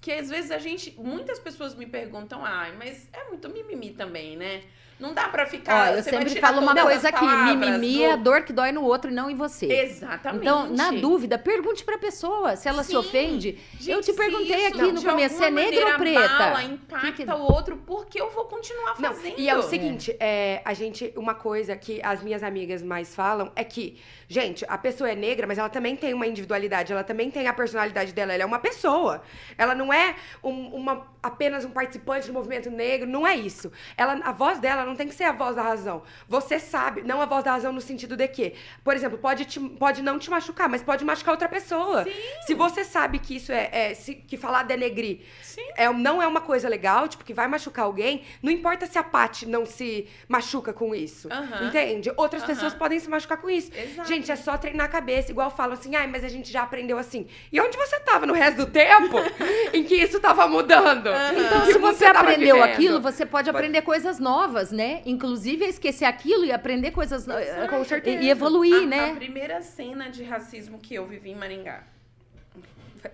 [0.00, 4.36] que às vezes a gente, muitas pessoas me perguntam, ai, mas é muito mimimi também,
[4.36, 4.62] né?
[5.02, 5.88] Não dá pra Ó, ficar.
[5.96, 8.82] eu você vai sempre falo uma coisa aqui: mimimi é do- dor que dói no
[8.84, 9.66] outro e não em você.
[9.66, 10.42] Exatamente.
[10.42, 12.96] Então, na dúvida, pergunte pra pessoa se ela se Sim.
[12.98, 13.58] ofende.
[13.74, 16.20] eu Gente, te se perguntei aqui no de começo, você é negra ou preta?
[16.24, 19.34] abala, impacta Que que- o outro, porque eu vou continuar Não, fazendo.
[19.38, 23.50] e é o seguinte, é, a gente, uma coisa que as minhas amigas mais falam
[23.56, 27.28] é que, gente, a pessoa é negra, mas ela também tem uma individualidade, ela também
[27.28, 29.20] tem a personalidade dela, ela é uma pessoa.
[29.58, 33.70] Ela não é um- uma, apenas um participante do movimento negro, não é isso.
[33.96, 36.02] Ela, a voz dela não tem que ser a voz da razão.
[36.28, 39.60] Você sabe, não a voz da razão no sentido de que, por exemplo, pode, te-
[39.60, 42.04] pode não te machucar, mas pode machucar outra pessoa.
[42.46, 45.62] Se você sabe que isso é, é- se- que falar denegrir Sim.
[45.76, 49.02] é, não é uma coisa legal, tipo, que vai machucar alguém, não importa se a
[49.02, 51.28] Paty não se machuca com isso.
[51.66, 52.12] Entende?
[52.16, 53.70] Outras pessoas podem se machucar com isso.
[53.76, 54.08] Exato.
[54.08, 56.98] Gente, é só treinar a cabeça, igual falam assim, ai, mas a gente já aprendeu
[56.98, 57.26] assim.
[57.52, 59.16] E onde você tava no resto do tempo
[59.72, 61.11] em que isso tava mudando?
[61.34, 65.02] Então, se você tava aprendeu aquilo, você pode aprender coisas novas, né?
[65.04, 67.34] Inclusive, esquecer aquilo e aprender coisas no-
[67.68, 68.22] Com certeza.
[68.22, 69.10] E, e evoluir, a, né?
[69.10, 71.84] A primeira cena de racismo que eu vivi em Maringá.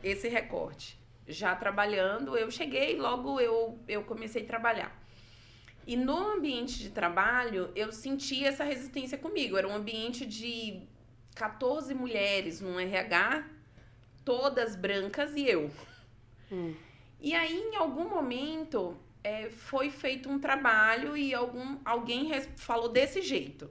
[0.02, 0.98] Esse recorte.
[1.26, 4.92] Já trabalhando, eu cheguei, logo eu, eu comecei a trabalhar.
[5.86, 9.56] E no ambiente de trabalho, eu senti essa resistência comigo.
[9.56, 10.82] Era um ambiente de
[11.34, 13.44] 14 mulheres num RH,
[14.24, 15.70] todas brancas e eu.
[16.52, 16.74] Hum.
[17.20, 23.20] E aí, em algum momento, é, foi feito um trabalho e algum, alguém falou desse
[23.22, 23.70] jeito.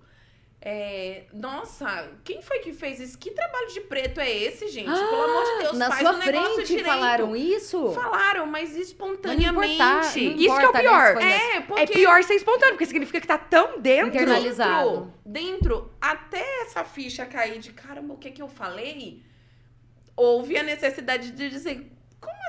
[0.59, 3.17] É, nossa, quem foi que fez isso?
[3.17, 4.87] Que trabalho de preto é esse, gente?
[4.89, 6.85] Pelo amor de Deus, Na faz sua negócio frente direito.
[6.87, 7.91] falaram isso?
[7.91, 9.75] Falaram, mas Mas não espontaneamente.
[9.75, 11.13] importa- não Isso que é o né, pior.
[11.15, 14.07] na- É, porque É pior ser espontâneo, porque significa que tá tão dentro.
[14.09, 15.13] Internalizado.
[15.23, 19.21] dentro, dentro, até essa ficha cair de caramba, o que que eu falei?
[20.15, 21.91] Houve a necessidade de dizer,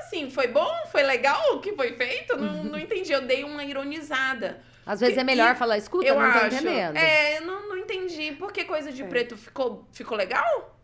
[0.09, 0.29] assim?
[0.29, 0.69] Foi bom?
[0.91, 2.35] Foi legal o que foi feito?
[2.37, 3.11] Não, não entendi.
[3.11, 4.61] Eu dei uma ironizada.
[4.85, 6.55] Às vezes é melhor falar, escuta, eu não tô acho.
[6.55, 6.97] entendendo.
[6.97, 8.31] É, eu não, não entendi.
[8.33, 9.07] Por que coisa de É.
[9.07, 10.75] preto ficou, ficou legal?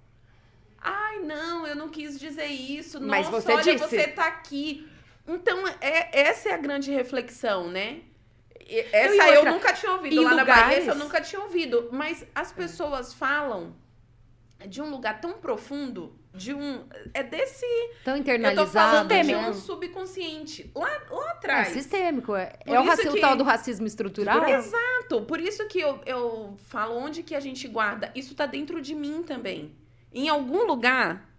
[0.80, 3.02] Ai, não, eu não quis dizer isso.
[3.02, 3.78] Mas Nossa, você olha, disse.
[3.90, 4.88] você tá aqui.
[5.28, 8.02] Então, é, essa é a grande reflexão, né?
[8.92, 10.22] Essa eu outra, nunca tinha ouvido.
[10.22, 11.90] Lá na Bahia, lugares- essa eu nunca tinha ouvido.
[11.92, 13.76] Mas as pessoas falam
[14.68, 16.84] de um lugar tão profundo, de um.
[17.14, 17.66] É desse.
[18.04, 18.72] Tão Eu internalizado.
[19.08, 19.50] falando de né?
[19.50, 20.72] um subconsciente.
[20.76, 21.68] Lá, lá É atrás.
[21.70, 22.36] sistêmico.
[22.36, 24.46] É, é o, raci- o que- tal do racismo estrutural.
[24.48, 25.22] Exato.
[25.28, 28.12] Por isso que eu, eu falo onde que a gente guarda.
[28.16, 29.74] Isso tá dentro de mim também.
[30.14, 31.30] Em algum lugar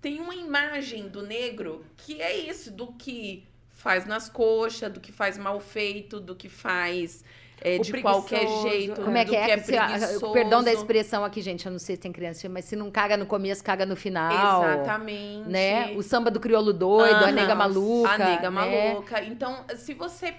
[0.00, 5.12] tem uma imagem do negro que é isso, do que faz nas coxas, do que
[5.12, 7.24] faz mal feito, do que faz
[7.60, 9.56] é, de qualquer jeito, Como é do que é?
[9.58, 10.32] que se a- preguiçoso.
[10.32, 13.16] perdão da expressão aqui, gente, eu não sei se tem criança, mas se não caga
[13.16, 14.62] no começo, caga no final.
[14.64, 15.48] Exatamente.
[15.48, 15.92] Né?
[15.96, 18.10] O samba do crioulo doido, a Aham, nega maluca.
[18.10, 18.92] A nega né?
[18.92, 19.22] maluca.
[19.24, 20.34] Então, se você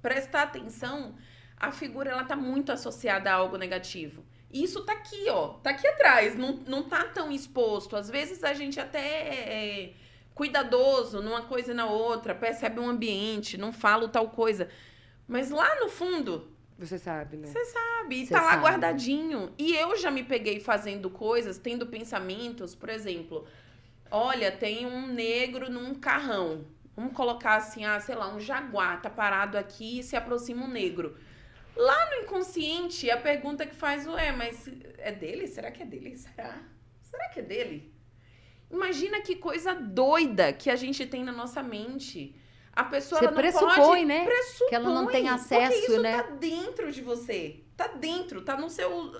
[0.00, 1.14] prestar atenção,
[1.56, 4.24] a figura ela tá muito associada a algo negativo.
[4.50, 5.48] E isso tá aqui, ó.
[5.62, 6.36] Tá aqui atrás.
[6.36, 7.96] Não, não tá tão exposto.
[7.96, 9.92] Às vezes a gente até é
[10.34, 14.68] cuidadoso numa coisa e na outra, percebe um ambiente, não fala tal coisa.
[15.28, 16.51] Mas lá no fundo,
[16.86, 17.46] Você sabe, né?
[17.64, 18.22] sabe?
[18.22, 18.62] E Cê tá lá sabe.
[18.64, 19.52] guardadinho.
[19.56, 23.46] E eu já me peguei fazendo coisas, tendo pensamentos, por exemplo,
[24.10, 26.66] olha, tem um negro num carrão.
[26.96, 30.68] Vamos colocar assim, ah, sei lá, um jaguar tá parado aqui e se aproxima um
[30.68, 31.16] negro.
[31.74, 34.68] Lá no inconsciente, a pergunta que faz, ué, mas
[34.98, 35.46] é dele?
[35.46, 36.16] Será que é dele?
[36.18, 36.62] Será?
[37.00, 37.94] Será que é dele?
[38.70, 42.34] Imagina que coisa doida que a gente tem na nossa mente.
[42.74, 44.24] A pessoa Você pressupõe, pode né?
[44.24, 46.22] pressupõe, Que ela não tem porque acesso, isso né?
[46.22, 47.60] tá dentro de você.
[47.76, 49.12] Tá dentro, tá no seu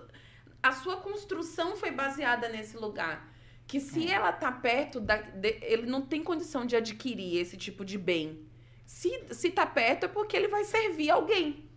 [0.63, 3.31] a sua construção foi baseada nesse lugar.
[3.67, 4.13] Que se É.
[4.15, 8.47] ela tá perto da de- ele não tem condição de adquirir esse tipo de bem.
[8.87, 11.69] Se, se tá perto é porque ele vai servir alguém.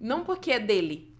[0.00, 1.14] Não porque é dele,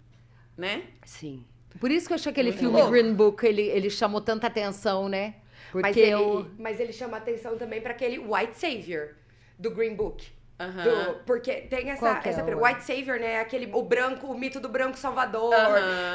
[0.57, 0.87] né?
[1.05, 1.45] Sim.
[1.79, 2.91] Por isso que eu achei aquele Muito filme louco.
[2.91, 5.35] Green Book, ele, ele chamou tanta atenção, né?
[5.71, 6.51] Porque Mas ele, eu...
[6.57, 9.15] mas ele chama atenção também para aquele White Savior
[9.57, 10.33] do Green Book.
[10.57, 13.41] Do- porque tem essa, é essa o- White Savior, né?
[13.41, 15.53] Aquele, o branco, o mito do branco salvador.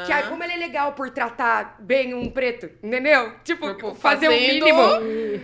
[0.07, 3.35] Que aí, como ele é legal por tratar bem um preto, entendeu?
[3.45, 4.81] Tipo, Tipo, fazer o mínimo.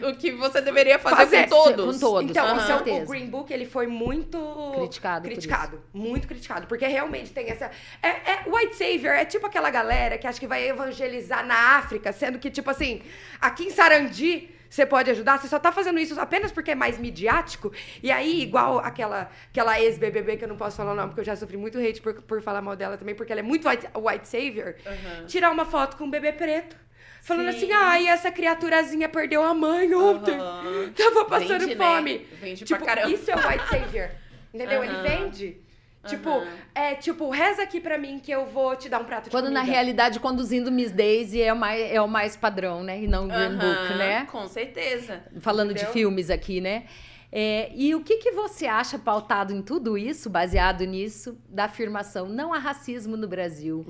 [0.09, 1.94] O que você deveria fazer, Fazer- com todos.
[1.94, 2.30] com todos.
[2.30, 3.02] Então, com o, seu, certeza.
[3.04, 4.38] o Green Book, ele foi muito...
[4.76, 5.82] Criticado Criticado.
[5.92, 6.66] Muito criticado.
[6.66, 7.70] Porque realmente tem essa...
[8.02, 12.12] É, é- White Savior é tipo aquela galera que acha que vai evangelizar na África,
[12.14, 13.02] sendo que, tipo assim,
[13.42, 14.56] aqui em Sarandi...
[14.68, 17.72] Você pode ajudar, você só tá fazendo isso apenas porque é mais midiático.
[18.02, 21.24] E aí, igual aquela, aquela ex-BBB, que eu não posso falar o nome, porque eu
[21.24, 23.87] já sofri muito hate por, por falar mal dela também, porque ela é muito white,
[23.96, 24.74] white savior.
[24.87, 25.26] Aham.
[25.26, 26.76] Tirar uma foto com um bebê preto.
[27.22, 27.57] Falando Sim.
[27.57, 30.38] assim, ai, essa criaturazinha perdeu a mãe ontem.
[30.38, 30.92] Aham.
[30.96, 31.85] Tava passando Vende, né?
[31.85, 32.26] fome.
[32.40, 33.14] Vende Tipo, pra caramba.
[33.14, 34.11] isso é o white savior.
[34.55, 34.85] Entendeu?
[34.85, 35.02] Ele Aham.
[35.02, 35.65] vende.
[36.07, 36.47] Tipo, Aham.
[36.75, 39.51] é tipo, reza aqui pra mim que eu vou te dar um prato de Quando
[39.51, 43.03] na realidade conduzindo Miss Daisy é o mais, é o mais padrão, né?
[43.03, 44.25] E não o Green Book, Aham, né?
[44.27, 45.23] Com certeza.
[45.40, 45.92] Falando de Entendeu?
[45.92, 46.85] filmes aqui, né?
[47.31, 52.29] É, e o que, que você acha pautado em tudo isso, baseado nisso, da afirmação
[52.29, 53.85] não há racismo no Brasil?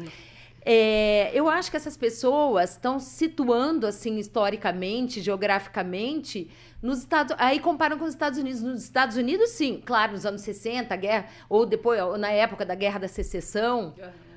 [0.68, 6.50] É, eu acho que essas pessoas estão situando, assim, historicamente, geograficamente,
[6.86, 8.62] nos Estados Aí comparam com os Estados Unidos.
[8.62, 12.64] Nos Estados Unidos, sim, claro, nos anos 60, a guerra, ou depois, ou na época
[12.64, 13.94] da Guerra da Secessão,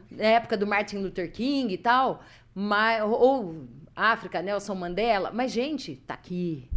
[0.10, 5.32] na época do Martin Luther King e tal, mas, ou África, Nelson Mandela.
[5.32, 6.68] Mas, gente, tá aqui.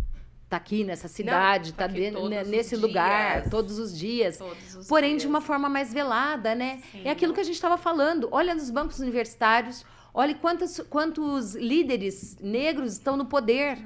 [0.48, 3.50] Tá aqui nessa cidade, tá tá, todos né, nesse lugar, dias.
[3.50, 4.36] todos os dias.
[4.36, 5.22] Todos os Porém, dias.
[5.22, 6.78] de uma forma mais velada, né?
[6.92, 7.00] Sim.
[7.06, 8.28] É aquilo que a gente estava falando.
[8.30, 9.82] Olha nos bancos universitários,
[10.12, 13.78] olhe quantos, quantos líderes negros estão no poder.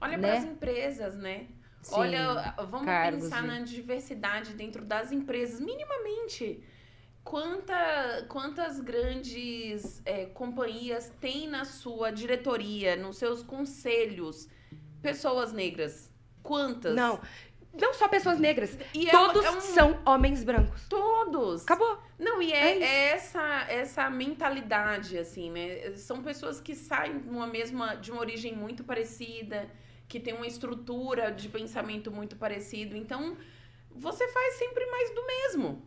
[0.00, 0.28] Olha né?
[0.28, 1.46] para as empresas, né?
[1.82, 6.62] Sim, Olha, vamos cargos pensar de- na diversidade dentro das empresas, minimamente.
[7.22, 14.48] Quanta, quantas grandes é, companhias têm na sua diretoria, nos seus conselhos,
[15.02, 16.12] pessoas negras?
[16.42, 16.94] Quantas?
[16.94, 17.20] Não.
[17.80, 18.76] Não só pessoas negras.
[18.94, 20.86] E é Todos um- é um- são homens brancos.
[20.88, 21.62] Todos.
[21.62, 21.98] Acabou.
[22.18, 25.92] Não, e É é, é essa, essa mentalidade, assim, né?
[25.96, 29.68] São pessoas que saem de uma mesma, de uma origem muito parecida,
[30.08, 32.96] que tem uma estrutura de pensamento muito parecido.
[32.96, 33.36] Então,
[33.90, 35.82] você faz sempre mais do mesmo.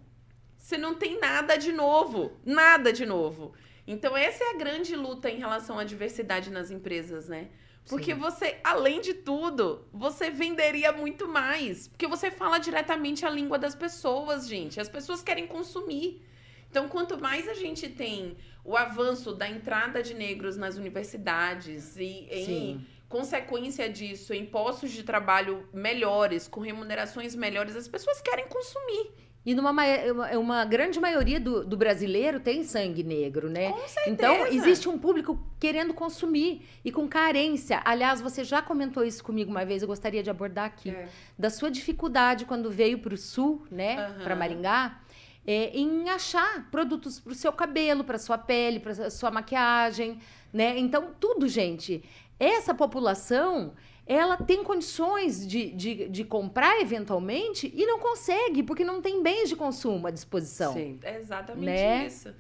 [0.58, 2.34] Você não tem nada de novo.
[2.46, 3.54] Nada de novo.
[3.88, 7.50] Então, essa é a grande luta em relação à diversidade nas empresas, né?
[7.88, 8.20] Porque Sim.
[8.20, 11.88] você, além de tudo, você venderia muito mais.
[11.88, 14.80] Porque você fala diretamente a língua das pessoas, gente.
[14.80, 16.22] As pessoas querem consumir.
[16.70, 22.28] Então, quanto mais a gente tem o avanço da entrada de negros nas universidades e
[22.30, 22.86] em Sim.
[23.08, 29.12] consequência disso, em postos de trabalho melhores, com remunerações melhores, as pessoas querem consumir.
[29.50, 29.84] E numa ma-
[30.14, 33.72] uma, uma grande maioria do, do brasileiro tem sangue negro, né?
[33.72, 34.10] Com certeza.
[34.12, 37.82] Então, existe um público querendo consumir e com carência.
[37.84, 40.92] Aliás, você já comentou isso comigo uma vez, eu gostaria de abordar aqui.
[40.92, 41.08] É.
[41.36, 44.24] Da sua dificuldade quando veio para o sul, né, Aham.
[44.24, 45.00] para Maringá,
[45.48, 50.20] é, em achar produtos para o seu cabelo, para sua pele, para sua maquiagem,
[50.54, 50.78] né?
[50.78, 52.04] Então, tudo, gente.
[52.40, 53.74] Essa população,
[54.12, 59.48] ela tem condições de, de, de comprar eventualmente e não consegue, porque não tem bens
[59.50, 60.74] de consumo à disposição.
[60.74, 61.00] Sim.
[61.04, 62.08] É exatamente Né?
[62.08, 62.34] isso.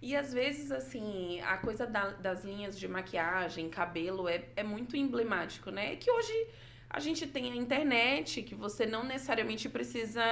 [0.00, 4.96] E às vezes, assim, a coisa da- das linhas de maquiagem, cabelo, é, é muito
[4.96, 5.94] emblemático, né?
[5.94, 6.32] É que hoje
[6.88, 10.22] a gente tem a internet, que você não necessariamente precisa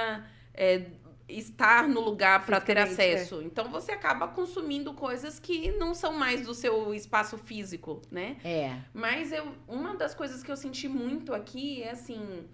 [0.53, 0.83] é,
[1.27, 2.83] estar no lugar para ter é.
[2.83, 3.41] acesso.
[3.41, 8.37] Então você acaba consumindo coisas que não são mais do seu espaço físico, né?
[8.43, 8.77] É.
[8.93, 12.47] Mas eu, uma das coisas que eu senti muito aqui é assim.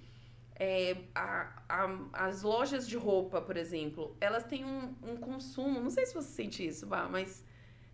[0.63, 5.79] é, a- a- as lojas de roupa, por exemplo, elas têm um, um consumo.
[5.81, 7.43] Não sei se você sente isso, Bá, mas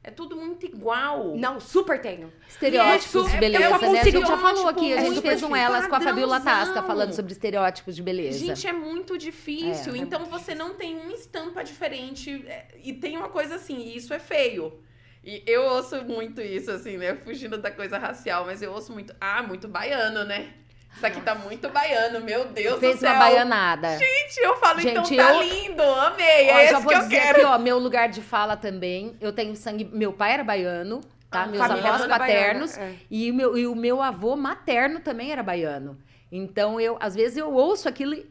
[0.03, 1.35] é tudo muito igual.
[1.35, 2.31] Não, super tenho.
[2.47, 3.99] Estereótipos Isso, de beleza, só né?
[3.99, 5.55] A gente já falou aqui, a é gente fez um difícil.
[5.55, 8.39] Elas com a Fabiola Tasca falando sobre estereótipos de beleza.
[8.39, 9.95] Gente, é muito difícil.
[9.95, 9.97] É.
[9.97, 12.45] Então você não tem uma estampa diferente.
[12.47, 14.79] é, E tem uma coisa assim, e isso é feio.
[15.23, 17.13] E eu ouço muito isso, assim, né?
[17.15, 19.13] Fugindo da coisa racial, mas eu ouço muito.
[19.19, 20.53] Ah, muito baiano, né?
[20.97, 23.11] Isso aqui tá muito baiano, meu Deus Fez do céu.
[23.11, 23.97] uma baianada.
[23.99, 26.93] Gente, eu falo, então Gente, tá eu- lindo, amei, Ó, é já esse vou que
[26.95, 27.37] eu dizer quero.
[27.37, 29.15] aqui, ó, meu lugar de fala também.
[29.21, 29.85] Eu tenho sangue.
[29.93, 31.43] Meu pai era baiano, tá?
[31.43, 32.75] Ah, Meus avós paternos.
[32.75, 32.95] baiana, é.
[33.11, 35.99] E, o meu, e o meu avô materno também era baiano.
[36.31, 38.25] Então, eu, às vezes, eu ouço aquilo e.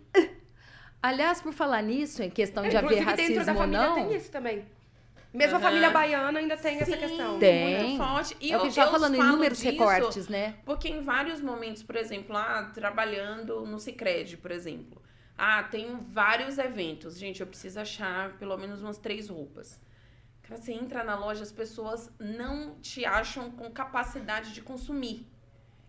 [1.03, 3.95] Aliás, por falar nisso, em questão de haver Inclusive, dentro da racismo ou família não.
[4.09, 4.65] tem isso também.
[5.37, 5.65] Mesmo Aham.
[5.67, 7.39] a família baiana ainda tem essa Sim, questão.
[7.39, 7.79] Tem.
[7.85, 8.37] Muito forte.
[8.41, 10.55] E é o que eu falando, falo inúmeros disso recortes, né?
[10.65, 15.03] Porque em vários momentos, por exemplo, lá trabalhando no Cicred, por exemplo,
[15.39, 17.19] Ah, tenho vários eventos.
[17.19, 19.79] Gente, eu preciso achar pelo menos umas três roupas.
[20.43, 25.27] Cara, você entra na loja, as pessoas não te acham com capacidade de consumir.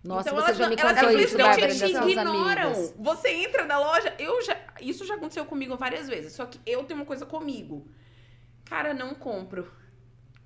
[0.04, 1.74] Nossa, então você elas, já me não- elas contou isso, simplesmente Bárbara,
[2.06, 2.62] te ignoram.
[2.74, 2.94] amigas.
[2.98, 4.58] Você entra na loja, eu já.
[4.82, 6.34] Isso já aconteceu comigo várias vezes.
[6.34, 7.88] Só que eu tenho uma coisa comigo.
[8.70, 9.72] Cara, não compro.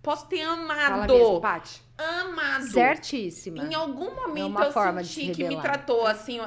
[0.01, 0.53] Posso ter Fala
[0.95, 1.13] amado.
[1.13, 1.81] mesmo, Paty.
[1.97, 2.67] amado.
[2.71, 3.63] Certíssima.
[3.63, 4.71] Em algum momento uma eu
[5.03, 6.39] senti se que me tratou assim.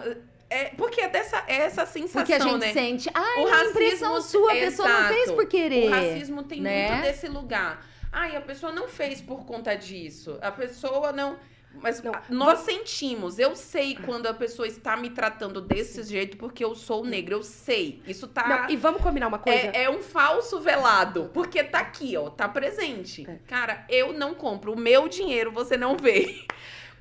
[0.51, 2.73] É, porque é dessa é essa sensação, Porque a gente né?
[2.73, 5.37] sente, ai, O é uma impressão racismo- sua, a pessoa não fez Exato.
[5.37, 5.87] por querer.
[5.87, 6.91] O racismo tem né?
[6.91, 7.85] muito desse lugar.
[8.13, 10.39] Ai, a pessoa não fez por conta disso.
[10.43, 11.37] A pessoa não.
[11.83, 12.13] Mas Não.
[12.29, 13.39] nós sentimos.
[13.39, 17.35] Eu sei quando a pessoa está me tratando desse jeito porque eu sou negra.
[17.35, 18.03] Eu sei.
[18.07, 18.47] Isso tá.
[18.49, 19.69] Não, e vamos combinar uma coisa?
[19.75, 23.29] É, é um falso velado, porque tá aqui, ó, tá presente.
[23.29, 23.39] É.
[23.47, 24.73] Cara, eu não compro.
[24.73, 26.45] O meu dinheiro você não vê.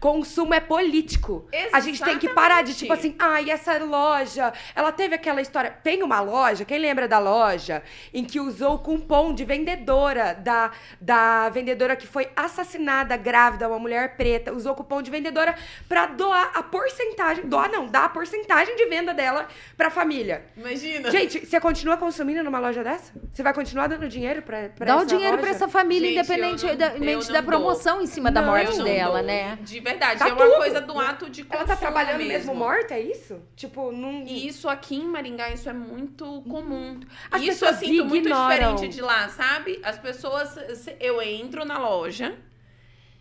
[0.07, 1.47] Consumo é político.
[1.71, 5.71] A gente tem que parar de, tipo assim, ai, essa loja, ela teve aquela história.
[5.81, 7.81] Tem uma loja, quem lembra da loja,
[8.13, 13.79] em que usou o cupom de vendedora, da, da vendedora que foi assassinada grávida, uma
[13.79, 15.55] mulher preta, usou o cupom de vendedora
[15.87, 20.43] pra doar a porcentagem, doar não, dar a porcentagem de venda dela pra família.
[20.57, 21.11] Imagina.
[21.11, 23.13] Gente, você continua consumindo numa loja dessa?
[23.31, 25.41] Você vai continuar dando dinheiro pra, pra Dá o dinheiro loja?
[25.43, 27.43] pra essa família, Gente, independente não- da, da dou.
[27.43, 29.27] promoção em cima da Não, morte Eu não dela, dou.
[29.27, 29.57] né?
[29.61, 30.57] De verdade, Tá é uma tudo.
[30.57, 33.41] coisa do ato de consumo Ela tá trabalhando mesmo, mesmo morta, é isso?
[33.55, 34.23] Tipo, não.
[34.23, 36.99] E isso aqui em Maringá, isso é muito comum.
[37.31, 39.79] As isso eu sinto muito diferente de lá, sabe?
[39.83, 40.55] As pessoas,
[40.99, 42.37] eu entro na loja,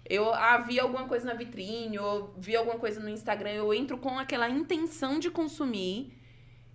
[0.09, 3.97] eu ah, vi alguma coisa na vitrine, ou vi alguma coisa no Instagram, eu entro
[3.99, 6.19] com aquela intenção de consumir.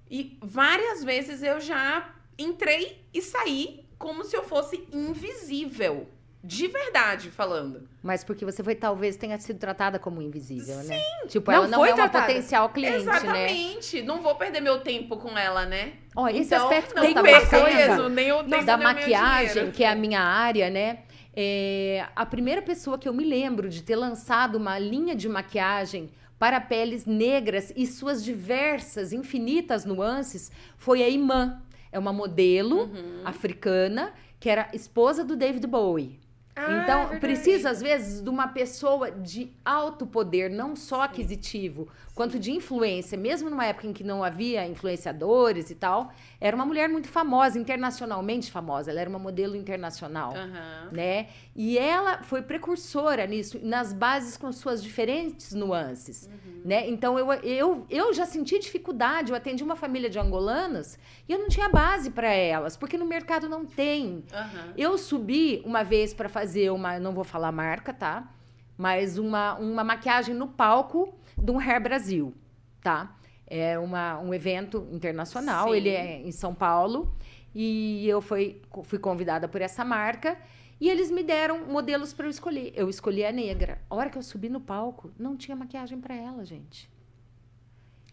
[0.10, 6.08] E várias vezes eu já entrei e saí como se eu fosse invisível.
[6.48, 7.82] De verdade falando.
[8.02, 10.98] Mas porque você foi, talvez, tenha sido tratada como invisível, né?
[11.28, 12.28] Tipo, Não ela não foi é uma tratada.
[12.28, 13.12] potencial cliente, né?
[13.18, 14.02] Exatamente.
[14.04, 15.94] Não vou perder meu tempo com ela, né?
[16.16, 19.72] Ó, esse então, aspecto não tá mesmo, nem o tempo, da nem o meu maquiagem,
[19.72, 21.00] que é a minha área, né?
[21.36, 26.10] É, a primeira pessoa que eu me lembro de ter lançado uma linha de maquiagem
[26.40, 31.62] para peles negras e suas diversas, infinitas nuances foi a Imã.
[31.92, 33.22] É uma modelo Uhum.
[33.26, 36.20] africana que era esposa do David Bowie.
[36.58, 37.20] Ah, então, verdade.
[37.20, 41.88] precisa, às vezes, de uma pessoa de alto poder, não só aquisitivo,
[42.18, 43.16] quanto de influência.
[43.16, 47.60] Mesmo numa época em que não havia influenciadores e tal, era uma mulher muito famosa,
[47.60, 48.90] internacionalmente famosa.
[48.90, 50.90] Ela era uma modelo internacional, Aham.
[50.92, 51.28] né?
[51.56, 56.28] E ela foi precursora nisso, nas bases com suas diferentes nuances,
[56.66, 56.90] né?
[56.90, 59.32] Então, eu, eu, eu já senti dificuldade.
[59.32, 60.98] Eu atendi uma família de angolanos
[61.30, 64.24] e eu não tinha base para elas, porque no mercado não tem.
[64.34, 64.74] Aham.
[64.76, 68.28] Eu subi uma vez para fazer uma, não vou falar marca, tá?
[68.76, 72.34] Mas uma, uma maquiagem no palco de um Hair Brasil,
[72.82, 73.16] tá?
[73.46, 75.76] É uma, um evento internacional, Sim.
[75.76, 77.16] ele é em São Paulo,
[77.54, 80.38] e eu fui, fui convidada por essa marca,
[80.80, 82.72] e eles me deram modelos para eu escolher.
[82.76, 83.82] Eu escolhi a negra.
[83.90, 86.90] A hora que eu subi no palco, não tinha maquiagem para ela, gente.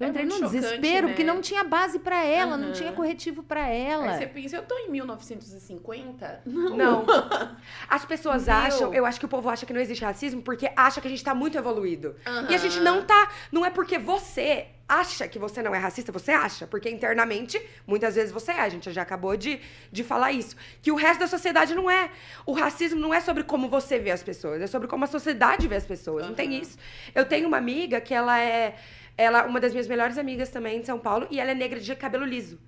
[0.01, 1.33] Eu É entrei num chocante, desespero, porque né?
[1.33, 2.73] não tinha base para ela, não Aham.
[2.73, 4.11] tinha corretivo para ela.
[4.11, 6.43] Aí você pensa, eu tô em 1950?
[6.47, 7.05] Não.
[7.89, 8.55] As pessoas Meu.
[8.55, 11.11] acham, eu acho que o povo acha que não existe racismo porque acha que a
[11.11, 12.17] gente tá muito evoluído.
[12.27, 12.51] Aham.
[12.51, 13.31] E a gente não tá.
[13.53, 16.67] Não é porque você acha que você não é racista, você acha.
[16.67, 18.61] Porque internamente, muitas vezes você é.
[18.61, 19.61] A gente já acabou de,
[19.93, 20.57] de falar isso.
[20.83, 22.11] Que o resto da sociedade não é.
[22.45, 25.69] O racismo não é sobre como você vê as pessoas, é sobre como a sociedade
[25.69, 26.27] vê as pessoas.
[26.27, 26.77] Não tem isso.
[27.15, 28.75] Eu tenho uma amiga que ela é.
[29.17, 31.79] Ela é uma das minhas melhores amigas também de São Paulo e ela é negra
[31.81, 32.59] de cabelo liso.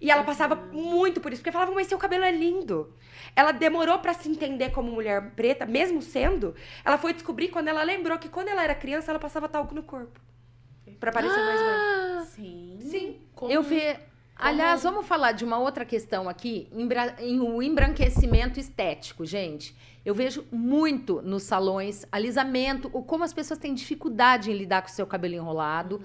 [0.00, 2.94] E ela passava muito por isso, porque falava, mas seu cabelo é lindo.
[3.36, 6.54] Ela demorou pra se entender como mulher preta, mesmo sendo.
[6.82, 9.82] Ela foi descobrir quando ela lembrou que quando ela era criança, ela passava talco no
[9.82, 10.18] corpo.
[10.98, 12.24] Pra parecer mais branca.
[12.30, 12.78] Sim.
[12.80, 13.20] Sim.
[13.34, 13.80] Como- Eu vi.
[14.42, 19.76] Aliás, vamos falar de uma outra questão aqui, embra- em o embranquecimento estético, gente.
[20.04, 24.90] Eu vejo muito nos salões alisamento, como as pessoas têm dificuldade em lidar com o
[24.92, 26.02] seu cabelo enrolado.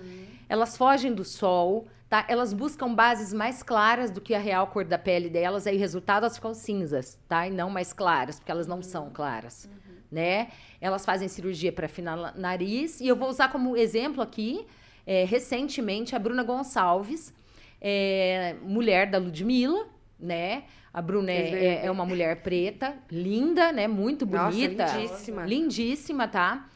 [0.50, 2.26] Elas fogem do sol, tá?
[2.28, 5.80] Elas buscam bases mais claras do que a real cor da pele delas, aí o
[5.80, 7.48] resultado elas ficam cinzas, tá?
[7.48, 9.70] E não mais claras, porque elas não são claras,
[10.12, 10.50] né?
[10.82, 14.66] Elas fazem cirurgia para afinar nariz e eu vou usar como exemplo aqui,
[15.08, 17.34] é, recentemente a Bruna Gonçalves,
[17.82, 19.88] é, mulher da Ludmilla,
[20.20, 20.64] né?
[20.94, 23.88] A Bruna é, é- é uma mulher preta, linda, né?
[23.88, 24.86] Muito Nossa, bonita.
[24.86, 25.46] lindíssima.
[25.46, 26.70] Lindíssima, tá?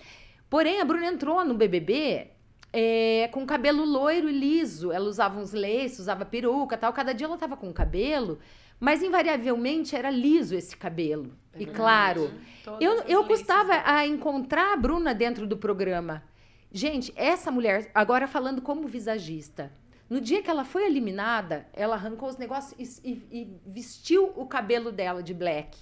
[0.49, 2.27] Porém, a Bruna entrou no BBB
[2.73, 4.91] é, com cabelo loiro e liso.
[4.91, 6.91] Ela usava uns laces, usava peruca tal.
[6.91, 8.39] Cada dia ela tava com cabelo,
[8.79, 11.31] mas invariavelmente era liso esse cabelo.
[11.57, 12.31] E claro,
[12.63, 16.23] Todas eu, eu custava a encontrar a Bruna dentro do programa.
[16.71, 19.71] Gente, essa mulher, agora falando como visagista,
[20.09, 24.45] No dia que ela foi eliminada, ela arrancou os negócios e, e, e vestiu o
[24.47, 25.77] cabelo dela de black.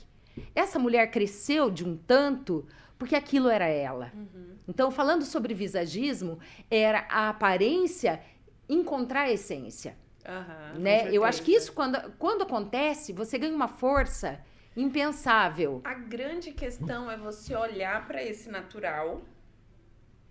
[0.54, 2.68] Essa mulher cresceu de um tanto
[2.98, 4.12] porque aquilo era ela.
[4.14, 4.58] Uhum.
[4.68, 8.22] Então, falando sobre visagismo, era a aparência
[8.68, 9.98] encontrar a essência.
[10.26, 10.80] Aham.
[10.80, 11.10] né?
[11.10, 14.44] Eu acho que isso, quando, quando acontece, você ganha uma força
[14.76, 15.80] impensável.
[15.86, 19.22] A grande questão é você olhar pra esse natural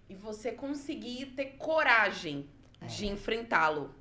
[0.09, 2.47] e você conseguir ter coragem
[2.83, 3.95] de enfrentá-lo.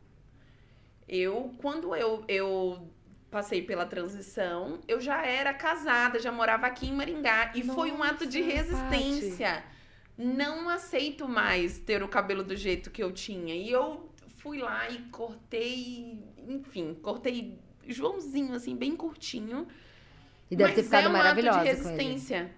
[1.07, 2.89] Eu, quando eu, eu
[3.30, 7.51] passei pela transição, eu já era casada, já morava aqui em Maringá.
[7.53, 9.63] E foi um ato de Nossa, resistência.
[10.17, 13.53] Não aceito mais ter o cabelo do jeito que eu tinha.
[13.53, 19.67] E eu fui lá e cortei, enfim, cortei Joãozinho, assim, bem curtinho.
[20.49, 22.51] E deve Mas ter ficado é um maravilhosa ato de resistência.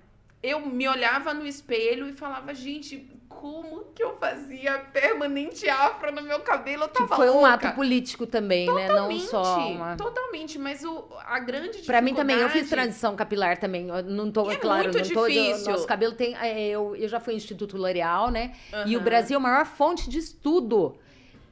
[0.43, 3.09] Eu me olhava no espelho e falava, gente,
[3.39, 6.83] como que eu fazia permanente afro no meu cabelo?
[6.83, 7.53] Eu tava Tipo, foi um louca.
[7.69, 8.87] ato político também, né?
[8.87, 9.95] Não Totalmente, só uma...
[9.95, 13.87] Totalmente, mas o, a grande Pra mim também, eu fiz dificuldade- transição capilar também.
[13.89, 15.27] Eu não tô, E é claro, muito não tô.
[15.27, 15.71] difícil.
[15.71, 16.35] Nosso cabelo tem.
[16.37, 18.53] é, Eu, eu já fui em Instituto L'Oréal, né?
[18.85, 19.01] E o.
[19.01, 20.95] Brasil é a maior fonte de estudo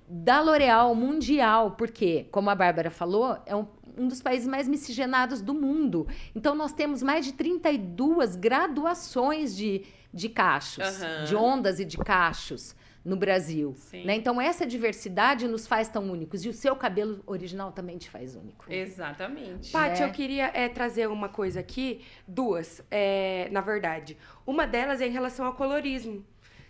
[0.08, 1.72] da L'Oréal mundial.
[1.72, 3.66] Porque, como a Bárbara falou, é um,
[3.98, 6.08] um dos países mais miscigenados do mundo.
[6.36, 9.84] Então, nós temos mais de 32 graduações de,
[10.16, 11.26] de cachos, Aham.
[11.26, 13.76] de ondas e de cachos no Brasil.
[13.94, 14.16] Né?
[14.16, 16.44] Então, essa diversidade nos faz tão únicos.
[16.44, 18.66] E o seu cabelo original também te faz único.
[18.72, 19.72] Exatamente.
[19.72, 20.08] Paty, né?
[20.08, 24.18] eu queria é, trazer uma coisa aqui, duas, é, na verdade.
[24.48, 26.26] Uma delas é em relação ao colorismo.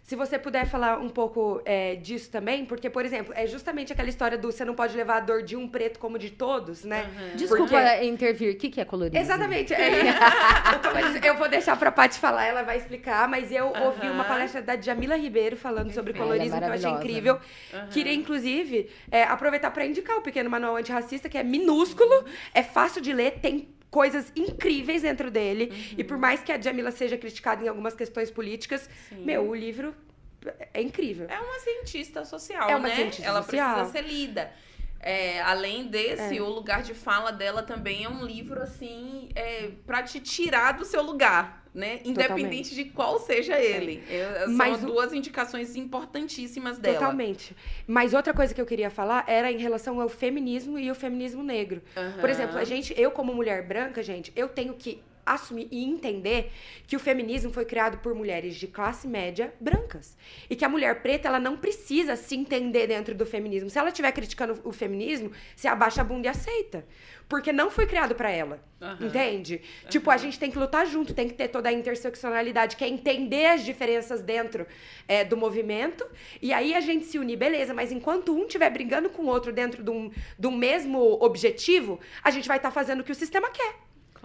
[0.06, 4.08] Se você puder falar um pouco é, disso também, porque, por exemplo, é justamente aquela
[4.08, 7.10] história do você não pode levar a dor de um preto como de todos, né?
[7.18, 7.36] Aham.
[7.36, 8.54] Desculpa Porque- intervir.
[8.54, 9.18] O que, que é colorismo?
[9.18, 9.74] Exatamente.
[9.74, 10.04] é.
[11.26, 14.80] Eu vou deixar pra Paty falar, ela vai explicar, mas eu ouvi uma palestra da
[14.80, 17.40] Jamila Ribeiro falando sobre colorismo, é que eu achei incrível.
[17.74, 17.88] Aham.
[17.88, 23.02] Queria, inclusive, é, aproveitar pra indicar o Pequeno Manual Antirracista, que é minúsculo, é fácil
[23.02, 25.72] de ler, tem coisas incríveis dentro dele.
[25.98, 29.24] E por mais que a Jamila seja criticada em algumas questões políticas, Sim.
[29.24, 29.96] meu, o livro
[30.74, 31.28] é incrível.
[31.30, 32.96] É uma cientista social, É uma né?
[32.96, 33.76] cientista Ela social.
[33.76, 34.52] precisa ser lida.
[35.08, 36.42] É, além desse, É.
[36.42, 40.84] o lugar de fala dela também é um livro, assim, é, pra te tirar do
[40.84, 42.00] seu lugar, né?
[42.04, 44.04] Independente de qual seja ele.
[44.10, 46.98] É, são Mas duas indicações importantíssimas dela.
[46.98, 47.56] Totalmente.
[47.86, 51.44] Mas outra coisa que eu queria falar era em relação ao feminismo e o feminismo
[51.44, 51.84] negro.
[51.96, 52.18] Aham.
[52.20, 56.52] Por exemplo, a gente, eu como mulher branca, gente, eu tenho que assumir e entender
[56.88, 60.16] que o feminismo foi criado por mulheres de classe média brancas.
[60.50, 63.70] E que a mulher preta, ela não precisa se entender dentro do feminismo.
[63.70, 66.86] Se ela estiver criticando o feminismo, se abaixa a bunda e aceita.
[67.28, 68.64] Porque não foi criado pra ela.
[68.80, 69.08] Aham.
[69.08, 69.62] Entende?
[69.90, 72.88] Tipo, a gente tem que lutar junto, tem que ter toda a interseccionalidade, que é
[72.88, 74.68] entender as diferenças dentro
[75.08, 76.06] é, do movimento.
[76.40, 79.52] E aí a gente se unir, beleza, mas enquanto um estiver brigando com o outro
[79.52, 83.16] dentro de um, de um mesmo objetivo, a gente vai estar fazendo o que o
[83.16, 83.76] sistema quer.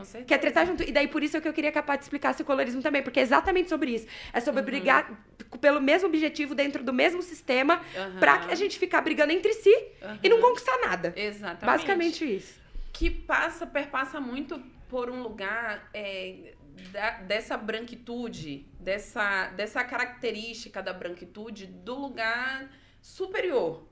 [0.00, 0.24] Com certeza.
[0.26, 0.82] Quer tretar junto.
[0.82, 3.02] E daí por isso é que eu queria que a Paty explicasse o colorismo também,
[3.02, 4.06] porque é exatamente sobre isso.
[4.32, 5.24] É sobre brigar
[5.60, 8.18] pelo mesmo objetivo dentro do mesmo sistema, Aham.
[8.18, 9.74] pra que a gente ficar brigando entre si
[10.22, 11.12] e não conquistar nada.
[11.16, 11.64] Exatamente.
[11.66, 12.58] Basicamente isso.
[12.92, 16.54] que passa, perpassa muito por um lugar é,
[16.92, 22.68] da- dessa branquitude, dessa, dessa característica da branquitude do lugar
[23.00, 23.86] superior.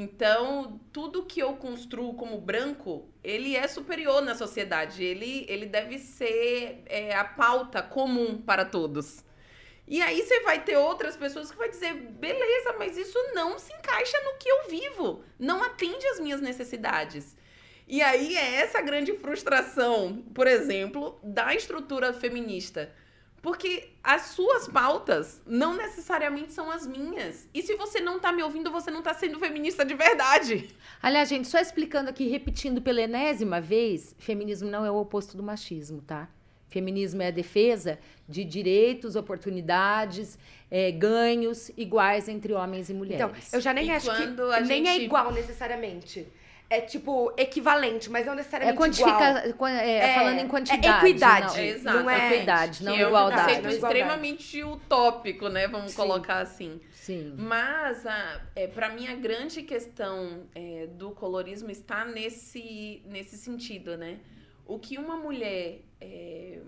[0.00, 5.02] Então, tudo que eu construo como branco, ele é superior na sociedade.
[5.02, 9.24] Ele, ele deve ser é, a pauta comum para todos.
[9.88, 13.72] E aí você vai ter outras pessoas que vai dizer, beleza, mas isso não se
[13.72, 15.24] encaixa no que eu vivo.
[15.36, 17.36] Não atende às minhas necessidades.
[17.88, 22.94] E aí é essa grande frustração, por exemplo, da estrutura feminista.
[23.40, 27.48] Porque as suas pautas não necessariamente são as minhas.
[27.54, 30.68] E se você não tá me ouvindo, você não tá sendo feminista de verdade.
[31.00, 35.42] Aliás, gente, só explicando aqui, repetindo pela enésima vez, feminismo não é o oposto do
[35.42, 36.28] machismo, tá?
[36.68, 40.38] Feminismo é a defesa de direitos, oportunidades,
[40.70, 43.24] eh, ganhos iguais entre homens e mulheres.
[43.24, 44.26] Então, eu já nem E acho que
[44.66, 46.26] nem é igual necessariamente.
[46.70, 49.54] É tipo equivalente, mas não é necessariamente quantifica, igual.
[49.54, 51.06] quan- é, É, falando em é quantidade.
[51.06, 51.98] equidade, não, É, exato.
[51.98, 53.40] não é- equidade, não que é um igualdade.
[53.42, 53.98] conceito é igualdade.
[53.98, 55.66] extremamente utópico, né?
[55.66, 55.96] Vamos Sim.
[55.96, 56.80] colocar assim.
[56.92, 57.34] Sim.
[57.38, 63.96] Mas, a, é, para mim, a grande questão é, do colorismo está nesse, nesse sentido,
[63.96, 64.18] né?
[64.66, 66.58] O que uma mulher, é,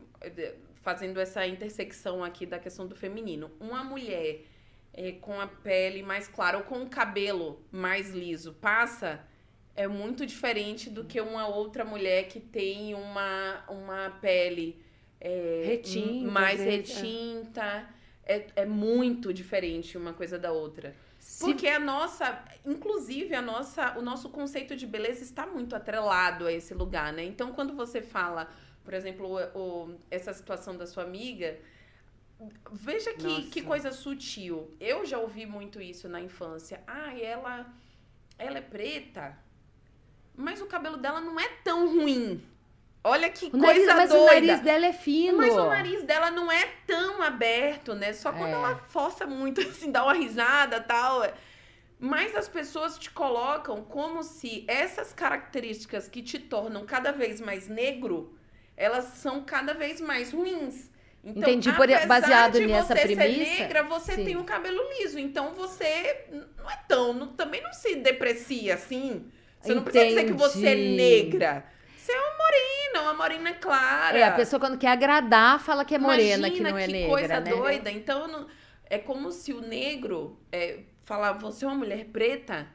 [0.83, 4.47] fazendo essa intersecção aqui da questão do feminino, uma mulher
[4.95, 9.21] é, com a pele mais clara ou com o cabelo mais liso passa
[9.77, 14.81] é muito diferente do que uma outra mulher que tem uma, uma pele
[15.21, 16.65] é, Retinta, mais é.
[16.65, 17.89] retinta.
[18.25, 20.95] É, é muito diferente uma coisa da outra.
[21.19, 26.47] Se- Porque a nossa, inclusive a nossa, o nosso conceito de beleza está muito atrelado
[26.47, 27.25] a esse lugar, né?
[27.25, 28.49] Então, quando você fala,
[28.85, 31.59] por exemplo, o- o- essa situação da sua amiga,
[32.73, 33.51] veja que, Nossa.
[33.51, 34.71] que coisa sutil.
[34.81, 36.83] Eu já ouvi muito isso na infância.
[36.87, 37.67] Ah, ela,
[38.39, 39.37] ela é preta,
[40.41, 42.43] mas o cabelo dela não é tão ruim.
[43.03, 44.25] Olha que o nariz, coisa mas doida.
[44.25, 45.39] o nariz dela é fino.
[45.39, 48.13] Mas o nariz dela não é tão aberto, né?
[48.13, 48.53] Só quando É.
[48.53, 51.23] ela força muito, assim, dá uma risada e tal.
[51.99, 57.69] Mas as pessoas te colocam como se essas características que te tornam cada vez mais
[57.69, 58.35] negro,
[58.77, 60.91] elas são cada vez mais ruins.
[61.23, 64.25] Então, Entendi, por- baseado de nessa você premissa, ser negra, você sim.
[64.25, 65.19] tem um cabelo liso.
[65.19, 66.25] Então você
[66.59, 69.31] não é tão, não- também não se deprecia assim.
[69.61, 70.97] Você não precisa dizer que você é Entendi.
[70.97, 71.65] negra.
[71.97, 74.19] Você é uma morena, uma morena clara.
[74.19, 76.93] É, a pessoa quando quer agradar fala que é morena, que Imagina não é que
[76.93, 77.51] negra, coisa né?
[77.51, 77.91] doida.
[77.91, 78.47] Então, não-
[78.89, 82.67] é como se o negro é, falar, você é uma mulher preta,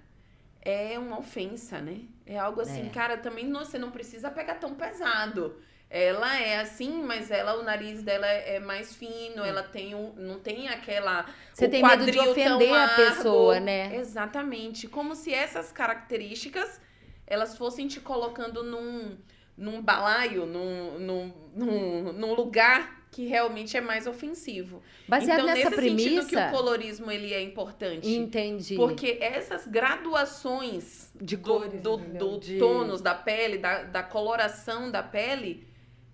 [0.61, 2.01] é uma ofensa, né?
[2.25, 2.89] É algo assim, É.
[2.89, 5.59] cara, também não, você não precisa pegar tão pesado.
[5.97, 10.37] Ela é assim, mas ela, o nariz dela é mais fino, ela tem um, não
[10.41, 11.25] tem aquela.
[11.53, 13.95] Você tem medo de ofender a pessoa, né?
[13.95, 14.89] Exatamente.
[14.89, 16.81] Como se essas características
[17.25, 19.17] elas fossem te colocando num,
[19.57, 24.83] num balaio, num, num, num, num lugar que realmente é mais ofensivo.
[25.07, 28.09] Baseado então, nessa nesse sentido que o premissa, colorismo ele é importante.
[28.09, 28.75] entendi.
[28.75, 32.31] Porque essas graduações De do, cores, do, entendeu?
[32.31, 35.65] do De- tônus da pele, da, da coloração da pele,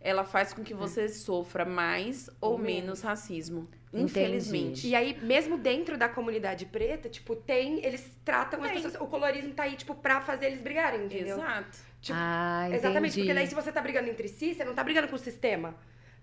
[0.03, 3.69] ela faz com que você sofra mais ou menos racismo.
[3.93, 4.05] Entendi.
[4.05, 4.87] Infelizmente.
[4.87, 7.85] E aí, mesmo dentro da comunidade preta, tipo, tem.
[7.85, 8.81] Eles tratam as Tem.
[8.81, 9.01] pessoas.
[9.01, 11.37] O colorismo tá aí, tipo, pra fazer eles brigarem, entendeu?
[11.37, 11.77] Exato.
[12.01, 12.67] Tipo, ah.
[12.71, 15.19] Exatamente, porque daí se você tá brigando entre si, você não tá brigando com o
[15.19, 15.75] sistema.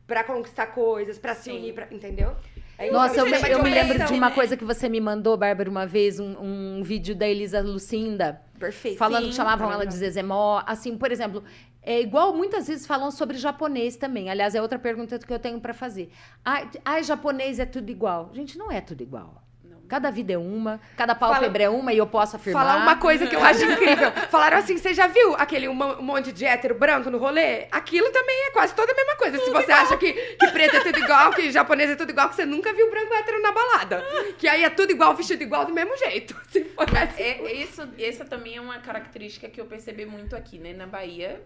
[0.07, 2.35] Pra conquistar coisas, pra se unir, pra, entendeu?
[2.79, 5.01] Aí Nossa, usa eu, me, sistema eu me lembro de uma coisa que você me
[5.01, 8.97] mandou, Bárbara, uma vez, um, um vídeo da Elisa Lucinda, Perfeito.
[8.97, 9.95] falando Sim, que chamavam ela de.
[9.95, 10.63] Zezemó.
[10.65, 11.45] Assim, por exemplo,
[11.91, 14.29] é igual muitas vezes falam sobre japonês também.
[14.31, 16.11] Aliás, é outra pergunta que eu tenho pra fazer.
[16.45, 18.31] Ai, ai, japonês é tudo igual.
[18.35, 19.43] Gente, não é tudo igual.
[19.89, 22.63] Cada vida é uma, cada pálpebra é uma e eu posso afirmar.
[22.63, 24.13] Falar uma coisa que eu acho incrível.
[24.31, 27.69] Falaram assim, você já viu aquele um mo- monte de hétero branco no rolê?
[27.73, 29.39] Aquilo também é quase toda a mesma coisa.
[29.39, 32.35] Se você acha que, que preto é tudo igual, que japonês é tudo igual, que
[32.35, 34.05] você nunca viu branco hétero na balada.
[34.37, 36.37] Que aí é tudo igual, vestido igual, do mesmo jeito.
[36.53, 37.23] Se for assim.
[37.23, 40.75] É, isso, essa também é uma característica que eu percebi muito aqui, né?
[40.75, 41.41] Na Bahia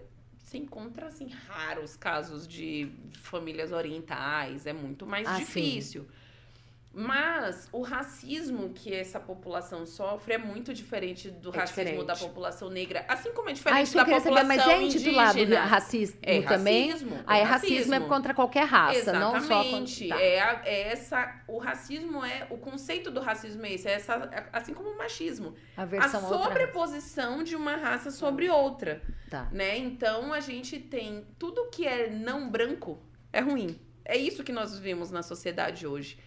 [0.53, 4.67] se encontra, assim, raros casos de famílias orientais.
[4.67, 5.63] É muito mais Ah, sim.
[6.95, 12.07] Mas o racismo que essa população sofre é muito diferente do É racismo diferente.
[12.07, 13.05] da população negra.
[13.09, 16.43] Assim como é Ah, diferente eu da queria saber, população mas é intitulado racismo É
[16.43, 16.91] também?
[16.91, 17.19] racismo.
[17.27, 20.01] Ah, é é racismo, é contra qualquer raça, não só Exatamente.
[20.09, 20.17] contra...
[20.19, 20.23] Tá.
[20.23, 24.49] É, a- é essa, o racismo é, o conceito do racismo é esse, é essa,
[24.53, 25.55] assim como o machismo.
[25.77, 26.39] A A versão outra.
[26.45, 29.49] sobreposição de uma raça sobre outra, Tá.
[29.51, 29.79] né?
[29.79, 32.99] Então a gente tem tudo que é não branco
[33.33, 33.81] é ruim.
[34.05, 36.19] É isso que nós vivemos na sociedade hoje.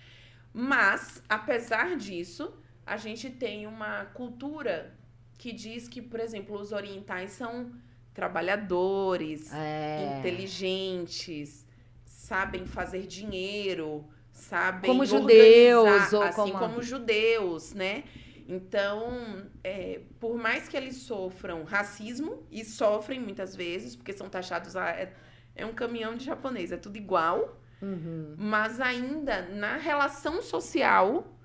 [0.58, 2.54] Mas, apesar disso,
[2.86, 4.96] a gente tem uma cultura
[5.38, 7.74] que diz que, por exemplo, os orientais são
[8.14, 10.18] trabalhadores, É.
[10.20, 11.68] inteligentes,
[12.06, 18.06] sabem fazer dinheiro, sabem Como judeus, ou assim como- como judeus, né?
[18.48, 24.78] Então, é, por mais que eles sofram racismo e sofrem muitas vezes, porque são taxados
[24.78, 25.14] a é,
[25.54, 28.36] é um caminhão de japonês, é tudo igual, Uhum.
[28.38, 31.36] mas ainda na relação social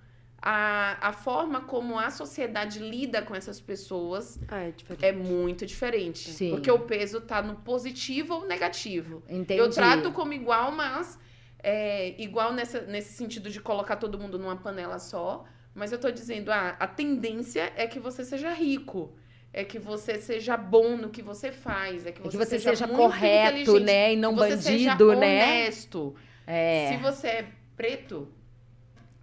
[0.43, 4.72] a, a forma como a sociedade lida com essas pessoas Ah, é
[5.09, 6.30] é muito diferente.
[6.30, 6.51] Sim.
[6.51, 9.22] Porque o peso tá no positivo ou negativo.
[9.28, 9.61] Entendi.
[9.61, 11.18] Eu trato como igual, mas
[11.62, 15.45] é, igual nessa, nesse sentido de colocar todo mundo numa panela só.
[15.74, 19.14] Mas eu tô dizendo, ah, a tendência é que você seja rico.
[19.53, 22.07] É que você seja bom no que você faz.
[22.07, 24.14] É que É você, que você seja, muito correto, né?
[24.14, 25.16] E não que você seja bandido, né?
[25.16, 26.14] honesto.
[26.51, 26.88] É.
[26.88, 28.26] Se você é preto,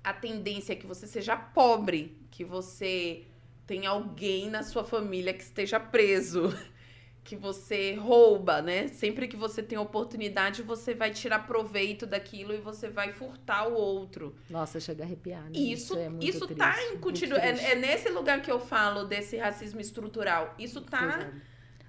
[0.01, 3.25] a tendência é que você seja pobre, que você
[3.65, 6.57] tenha alguém na sua família que esteja preso,
[7.25, 8.87] que você rouba, né?
[8.87, 13.73] Sempre que você tem oportunidade, você vai tirar proveito daquilo e você vai furtar o
[13.73, 14.33] outro.
[14.49, 15.51] Nossa, chega a arrepiar, né?
[15.53, 17.35] Isso, é muito isso triste, tá incutido.
[17.35, 20.55] É, é nesse lugar que eu falo desse racismo estrutural.
[20.57, 21.29] Isso tá.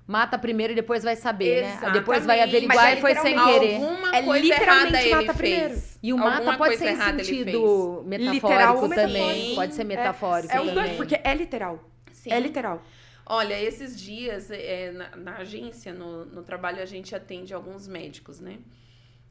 [0.08, 1.68] Mata primeiro e depois vai saber, né?
[1.68, 1.92] Exatamente.
[1.98, 3.74] Depois vai averiguar é e foi sem querer.
[3.74, 5.68] Alguma É coisa literalmente errada ele mata primeiro.
[5.68, 5.98] fez.
[6.02, 9.54] E o mata Alguma pode coisa ser em sentido metafórico Literal também.
[9.54, 10.74] Pode ser metafórico É os também.
[10.84, 11.84] dois, porque é literal.
[12.10, 12.32] Sim.
[12.32, 12.82] É literal.
[13.26, 18.40] Olha, esses dias é, na, na agência, no, no trabalho, a gente atende alguns médicos,
[18.40, 18.56] né?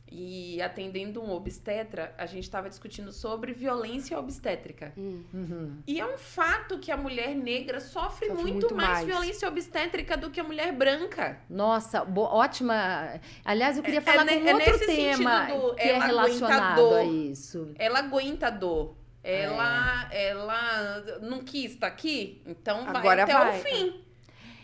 [0.10, 4.94] E atendendo um obstetra, a gente estava discutindo sobre violência obstétrica.
[4.96, 5.78] Uhum.
[5.86, 9.06] E é um fato que a mulher negra sofre, Sofre muito, muito mais, mais.
[9.06, 11.40] violência obstétrica do que a mulher branca.
[11.50, 13.20] Nossa, ótima.
[13.44, 15.88] Aliás, eu queria É- falar é com é outro nesse tema sentido do que é
[15.90, 17.00] ela aguenta relacionado dor.
[17.00, 17.72] a isso.
[17.78, 18.96] Ela aguenta a dor.
[19.24, 23.60] Ela, ela não quis estar aqui, então vai Agora até vai.
[23.60, 24.02] o fim.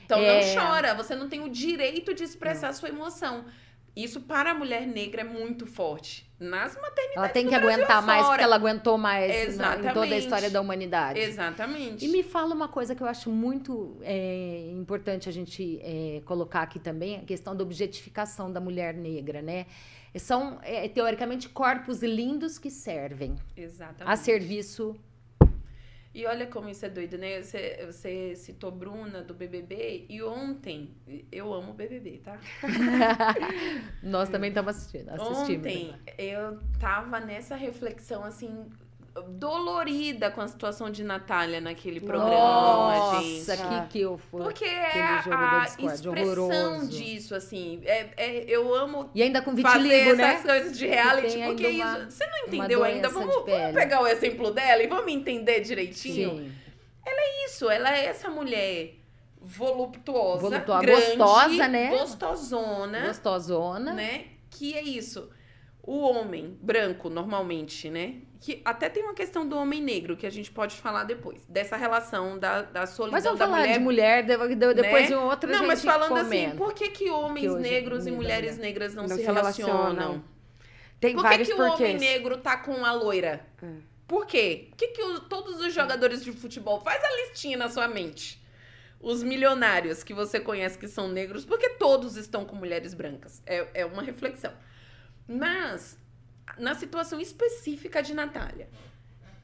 [0.06, 0.42] Então É.
[0.56, 3.46] não chora, você não tem o direito de expressar a sua emoção.
[3.96, 6.28] Isso para a mulher negra é muito forte.
[6.40, 8.32] Nas maternidades Ela tem que aguentar mais afora.
[8.34, 11.20] porque ela aguentou mais na- em toda a história da humanidade.
[11.20, 12.04] Exatamente.
[12.04, 16.64] E me fala uma coisa que eu acho muito é, importante a gente é, colocar
[16.64, 19.68] aqui também, a questão da objetificação da mulher negra, né?
[20.18, 24.12] São, é, teoricamente, corpos lindos que servem Exatamente.
[24.12, 24.96] a serviço.
[26.14, 27.42] E olha como isso é doido, né?
[27.42, 30.96] Você, você citou Bruna do BBB e ontem,
[31.32, 32.40] eu amo o BBB, tá?
[34.04, 35.10] Nós também estamos assistindo.
[35.10, 35.60] assistindo.
[35.60, 38.70] Ontem eu tava nessa reflexão assim
[39.30, 43.70] dolorida com a situação de Natália naquele programa, Nossa, gente.
[43.70, 44.42] que que eu fui.
[44.42, 46.88] Porque é a, expressão horroroso.
[46.88, 47.80] disso, assim.
[47.86, 50.24] É, é- eu amo E ainda com fazer né?
[50.34, 52.12] essas coisas de reality, porque uma- isso.
[52.12, 53.10] Você não entendeu ainda?
[53.10, 56.30] Vamos, vamos pegar o exemplo dela e vamos entender direitinho.
[56.32, 56.52] Sim.
[57.46, 58.96] Isso, ela é essa mulher
[59.40, 61.90] voluptuosa, Voluptuosa, grande, gostosa, né?
[61.90, 63.94] Gostosona, Gostosona.
[63.94, 64.26] né?
[64.50, 65.30] Que é isso.
[65.86, 68.22] O homem branco, normalmente, né?
[68.40, 71.46] Que até tem uma questão do homem negro, que a gente pode falar depois.
[71.46, 73.74] Dessa relação da, da solidão Mas vamos da falar mulher.
[73.74, 75.16] de mulher, de- de- depois né?
[75.16, 78.64] em outro Não, mas falando assim, por que, que homens Que negros e mulheres né?
[78.68, 79.76] negras não, Não se se relacionam?
[79.94, 80.24] relacionam.
[81.02, 82.00] Tem Por que, vários que o homem porquês.
[82.02, 83.46] negro tá com a loira?
[83.62, 83.68] É.
[84.08, 84.70] Por quê?
[84.72, 88.42] O que, que o- todos os jogadores de futebol faz a listinha na sua mente?
[89.02, 93.42] Os milionários que você conhece que são negros, porque todos estão com mulheres brancas.
[93.46, 94.54] É, é uma reflexão.
[95.28, 95.98] Mas,
[96.58, 98.70] na situação específica de Natália,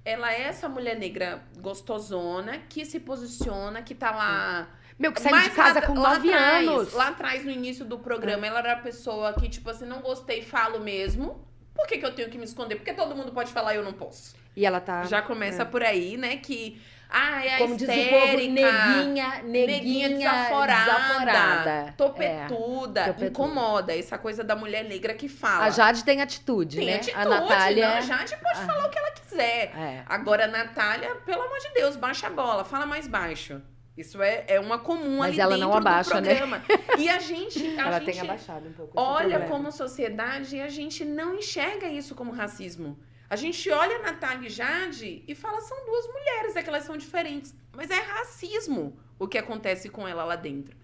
[0.04, 4.70] ela é essa mulher negra gostosona que se posiciona, que tá lá.
[4.98, 6.94] Meu, que saiu de casa lá- com lá 9 atrás, anos.
[6.94, 10.42] Lá atrás, no início do programa, ela era a pessoa que, tipo assim, não gostei,
[10.42, 11.48] falo mesmo.
[11.74, 12.76] Por que, que eu tenho que me esconder?
[12.76, 14.36] Porque todo mundo pode falar e eu não posso.
[14.56, 15.04] E ela tá.
[15.04, 15.66] Já começa é.
[15.66, 16.38] por aí, né?
[16.38, 16.82] Que.
[17.12, 18.06] Ah, é a Como diz o povo,
[18.40, 21.94] histérica, neguinha, neguinha, neguinha desaforada, desaforada.
[21.98, 23.26] topetuda, É, topetuda.
[23.28, 23.98] incomoda.
[23.98, 25.66] Essa coisa da mulher negra que fala.
[25.66, 26.96] A Jade tem atitude, tem né?
[26.98, 27.90] atitude, a Natália.
[27.90, 28.66] não, a Jade pode Ah.
[28.66, 29.72] falar o que ela quiser.
[29.76, 30.04] É.
[30.06, 33.60] Agora, a Natália, pelo amor de Deus, baixa a bola, fala mais baixo.
[33.98, 36.36] Isso é, é uma comum Mas ali ela dentro não abaixa, do né?
[36.36, 36.64] programa.
[36.98, 38.94] E a gente, a Ela gente tem abaixado um pouco.
[38.96, 42.98] olha como sociedade a gente não enxerga isso como racismo.
[43.30, 46.98] A gente olha Natália e Jade e fala são duas mulheres, é que elas são
[46.98, 47.54] diferentes.
[47.76, 50.76] Mas é racismo o que acontece com ela lá dentro.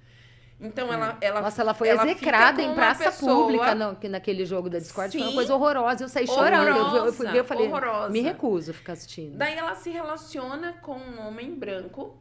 [0.60, 4.46] Então ela, ela Nossa, ela foi ela execrada em praça pessoa- pública no, que naquele
[4.46, 5.12] jogo da Discord.
[5.12, 5.36] Foi uma Sim.
[5.36, 6.04] coisa horrorosa.
[6.04, 6.68] Eu saí chorando.
[6.96, 8.10] Eu, eu fui ver, eu falei, horrorosa.
[8.10, 9.36] me recuso a ficar assistindo.
[9.38, 12.18] Daí ela se relaciona com um homem branco,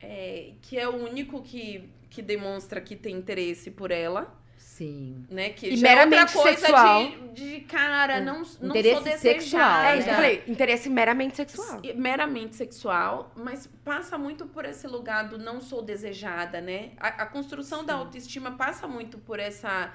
[0.00, 5.26] é, que é o único que, que demonstra que tem interesse por ela, Sim.
[5.30, 5.50] né?
[5.50, 7.04] Que E já é outra meramente coisa sexual.
[7.04, 9.18] de, de cara, não, não sou Interesse desejada.
[9.20, 10.44] sexual, É isso que eu falei.
[10.48, 11.80] Interesse meramente sexual.
[11.94, 16.90] Meramente sexual, mas passa muito por esse lugar do não sou desejada, né?
[16.98, 19.92] A, a construção da autoestima passa muito por essa.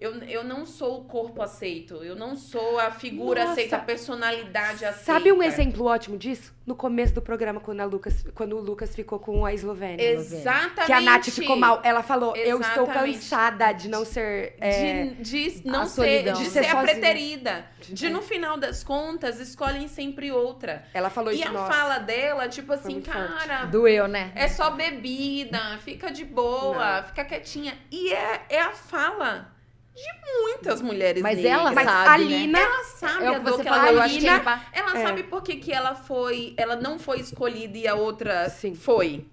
[0.00, 3.52] Eu, eu não sou o corpo aceito, eu não sou a figura Nossa.
[3.52, 5.04] aceita, a personalidade aceita.
[5.04, 6.54] Sabe um exemplo ótimo disso?
[6.66, 10.02] No começo do programa, quando, a Lucas, quando o Lucas ficou com a Eslovênia.
[10.02, 10.86] Exatamente.
[10.86, 11.80] Que a Nath ficou mal.
[11.84, 13.14] Ela falou: Eu estou Exatamente.
[13.18, 14.54] cansada de não ser.
[14.58, 17.66] é, De, de não a ser, de De ser, ser a preterida.
[17.88, 20.84] De, no final das contas, escolhem sempre outra.
[20.94, 21.48] Ela falou E isso.
[21.48, 21.72] a nossa.
[21.72, 23.34] fala dela, tipo assim, muito forte.
[23.46, 24.32] cara, Doeu, né?
[24.34, 27.76] É só bebida, fica de boa, fica quietinha.
[27.90, 29.59] E é, é a fala
[30.00, 31.52] de muitas mulheres Mas negras.
[31.60, 32.24] ela Mas sabe, a né?
[32.24, 32.58] Lina.
[32.58, 35.02] Ela sabe É a dor que falou, ela que Lina, pa- Ela É.
[35.06, 36.54] sabe por que, que ela foi.
[36.56, 38.74] Ela não foi escolhida e a outra Sim.
[38.74, 39.26] foi.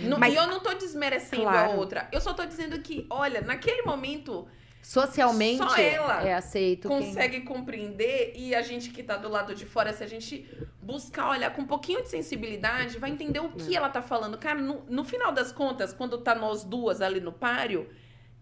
[0.00, 1.72] Não- Mas- e eu não tô desmerecendo Claro.
[1.72, 2.08] a outra.
[2.12, 4.46] Eu só tô dizendo que, olha, naquele momento
[4.82, 6.88] Socialmente Só ela é aceito.
[6.88, 10.48] quem- consegue compreender e a gente que tá do lado de fora, se a gente
[10.80, 13.62] buscar olhar com um pouquinho de sensibilidade, vai entender o É.
[13.62, 14.38] que ela tá falando.
[14.38, 17.90] Cara, no, no final das contas, quando tá nós duas ali no páreo,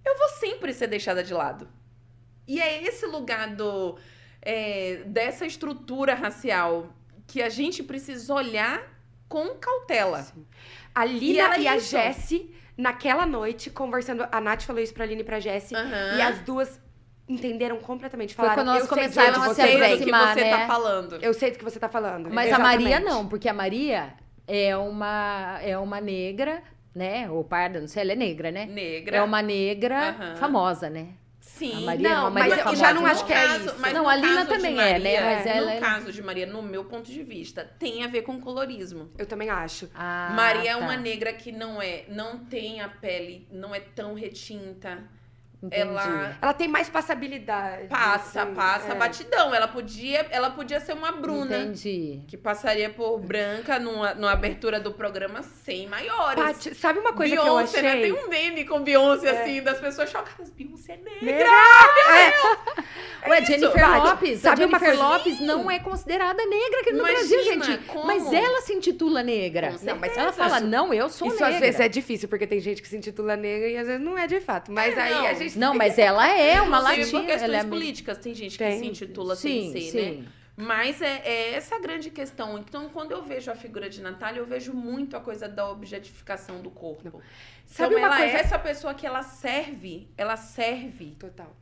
[0.04, 1.68] eu vou sempre ser deixada de lado.
[2.46, 3.98] E é esse lugar do,
[4.40, 6.88] é, dessa estrutura racial
[7.26, 8.82] que a gente precisa olhar
[9.28, 10.26] com cautela.
[10.94, 11.90] A E Lina e, é a isso.
[11.90, 14.26] Jessie, naquela noite, conversando.
[14.32, 15.76] A Nath falou isso pra Aline e pra Jessie.
[15.76, 16.16] Aham.
[16.16, 16.80] E as duas
[17.28, 18.34] entenderam completamente.
[18.34, 19.72] Foi Falaram, quando eu sei de começaram a eu se vem.
[19.72, 20.56] do que aproximar, você né?
[20.56, 21.16] tá falando.
[21.16, 22.30] Eu sei do que você tá falando.
[22.30, 22.82] Mas a Exatamente.
[22.82, 24.14] Maria não, porque a Maria
[24.46, 26.62] é uma, é uma negra,
[26.98, 27.30] né?
[27.30, 28.66] Ou parda, não sei, ela é negra, né?
[28.66, 29.16] Negra.
[29.16, 30.36] É uma negra Aham.
[30.36, 31.08] famosa, né?
[31.40, 32.80] Sim, A Maria é não, mas Maria eu famosa.
[32.84, 33.74] já não acho que é caso- isso.
[33.78, 35.20] Mas Não, a Lina também é, né?
[35.20, 38.06] Maria, Mas ela no é- caso de Maria, no meu ponto de vista, tem a
[38.06, 39.10] ver com colorismo.
[39.16, 39.88] Eu também acho.
[39.94, 40.78] Ah, Maria é tá.
[40.78, 45.02] uma negra que não é, não tem a pele, não é tão retinta.
[45.60, 45.82] Entendi.
[45.82, 47.88] Ela Ela tem mais passabilidade.
[47.88, 48.94] passa, assim, passa é.
[48.94, 49.52] batidão.
[49.52, 51.58] Ela podia, ela podia ser uma Bruna.
[51.58, 52.20] Entendi.
[52.28, 56.70] Que passaria por branca numa, numa abertura do programa sem maiores.
[56.78, 57.90] Sabe uma coisa que eu Beyoncé, achei?
[57.96, 58.00] né?
[58.02, 59.42] Tem um meme com Beyoncé, É.
[59.42, 60.48] assim, das pessoas chocadas.
[60.50, 61.22] Beyoncé é negra.
[61.22, 61.48] Negra!
[63.28, 64.40] Ué, isso, Jennifer Paty, Lopes.
[64.40, 67.78] sabe a uma Jennifer coisa- Lopes não é considerada negra aqui no Imagina, Brasil, gente.
[67.86, 68.06] como?
[68.06, 69.74] Mas ela se intitula negra.
[69.82, 71.54] Não, mas ela fala, não, eu sou Isso negra.
[71.54, 74.16] às vezes é difícil, porque tem gente que se intitula negra e às vezes não
[74.16, 74.70] é de fato.
[74.70, 75.26] Mas É, aí não.
[75.26, 75.47] a gente.
[75.56, 77.06] Não, mas ela é uma latina.
[77.06, 77.64] por questões ela é...
[77.64, 78.78] políticas, tem gente que Tem.
[78.78, 80.20] se intitula Sim, sem ser, sim.
[80.22, 80.28] né?
[80.60, 82.58] Mas é, é essa a grande questão.
[82.58, 86.60] Então, quando eu vejo a figura de Natália, eu vejo muito a coisa da objetificação
[86.60, 87.22] do corpo.
[87.64, 91.54] Sabe então, uma ela coisa- é essa pessoa que ela serve, ela serve Total.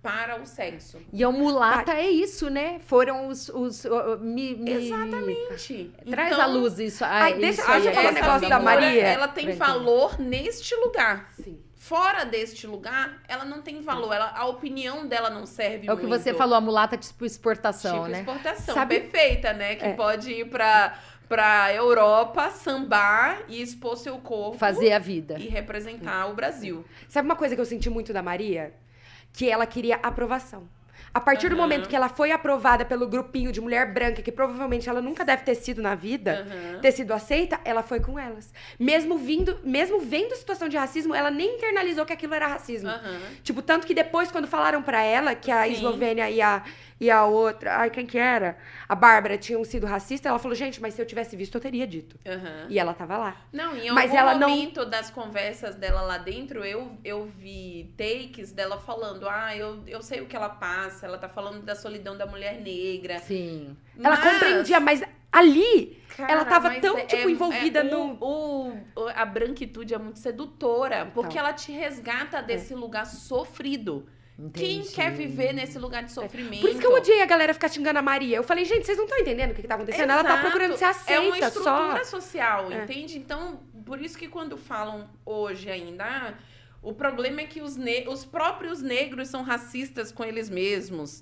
[0.00, 1.00] para o sexo.
[1.12, 2.78] E a mulata é isso, né?
[2.86, 3.48] Foram os.
[3.48, 3.84] os
[4.20, 5.92] me, me- Exatamente.
[6.08, 7.04] Traz Então, à luz isso.
[7.04, 8.60] Ai, ah, deixa- isso deixa eu aí, falar um negócio da.
[8.60, 9.02] Maria.
[9.02, 11.32] Ela tem valor neste lugar.
[11.32, 11.58] Sim.
[11.78, 14.12] Fora deste lugar, ela não tem valor.
[14.12, 16.20] Ela, a opinião dela não serve É o que muito.
[16.20, 18.18] você falou, a mulata tipo exportação, tipo né?
[18.18, 19.76] exportação Sabe- perfeita, né?
[19.76, 19.94] Que É.
[19.94, 20.98] pode ir pra,
[21.28, 25.38] pra Europa, sambar e expor seu corpo Fazer a vida.
[25.38, 26.84] e representar o Brasil.
[27.08, 28.74] Sabe uma coisa que eu senti muito da Maria?
[29.32, 30.68] Que ela queria aprovação.
[31.12, 31.62] A partir do Aham.
[31.62, 35.42] momento que ela foi aprovada pelo grupinho de mulher branca, que provavelmente ela nunca deve
[35.42, 36.80] ter sido na vida, Aham.
[36.80, 38.52] ter sido aceita, ela foi com elas.
[38.78, 42.90] Mesmo vindo, mesmo vendo situação de racismo, ela nem internalizou que aquilo era racismo.
[43.42, 45.72] Tipo, tanto que depois, quando falaram pra ela que a Sim.
[45.72, 46.62] Eslovênia e a,
[47.00, 48.58] e a outra, ai, quem que era?
[48.88, 51.86] A Bárbara tinham sido racistas, ela falou, gente, mas se eu tivesse visto, eu teria
[51.86, 52.18] dito.
[52.26, 52.66] Aham.
[52.68, 53.36] E ela tava lá.
[53.52, 57.94] Não, em Mas algum ela não- momento das conversas dela lá dentro, eu, eu vi
[57.96, 61.74] takes dela falando: ah, eu, eu sei o que ela passa, ela tá falando da
[61.74, 63.18] solidão da mulher negra.
[63.20, 63.76] Sim.
[64.02, 68.18] Ela Mas, compreendia, mas ali, cara, ela tava mas tão, tipo, envolvida o- no-
[68.96, 71.46] o- a branquitude é muito sedutora, porque Total.
[71.46, 74.08] ela te resgata desse lugar sofrido.
[74.54, 74.94] Quem Entendi.
[74.94, 76.60] quer viver nesse lugar de sofrimento?
[76.60, 78.36] Por isso que eu odiei a galera ficar xingando a Maria.
[78.36, 80.10] Eu falei, gente, vocês não estão entendendo o que, que tá acontecendo?
[80.12, 80.42] Ela tá Exato.
[80.42, 81.48] procurando ser aceita É uma só.
[81.48, 82.84] estrutura social, É.
[82.84, 83.18] entende?
[83.18, 86.34] Então, por isso que quando falam hoje ainda, ah,
[86.80, 91.20] o problema é que os, ne- os próprios negros são racistas com eles mesmos.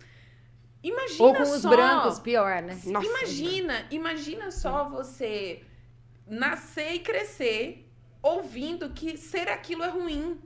[0.82, 2.78] Imagina Ou com os só, brancos, pior, né?
[2.84, 5.62] Nossa, imagina, imagina só você
[6.26, 7.88] nascer e crescer
[8.22, 10.38] ouvindo que ser aquilo é ruim.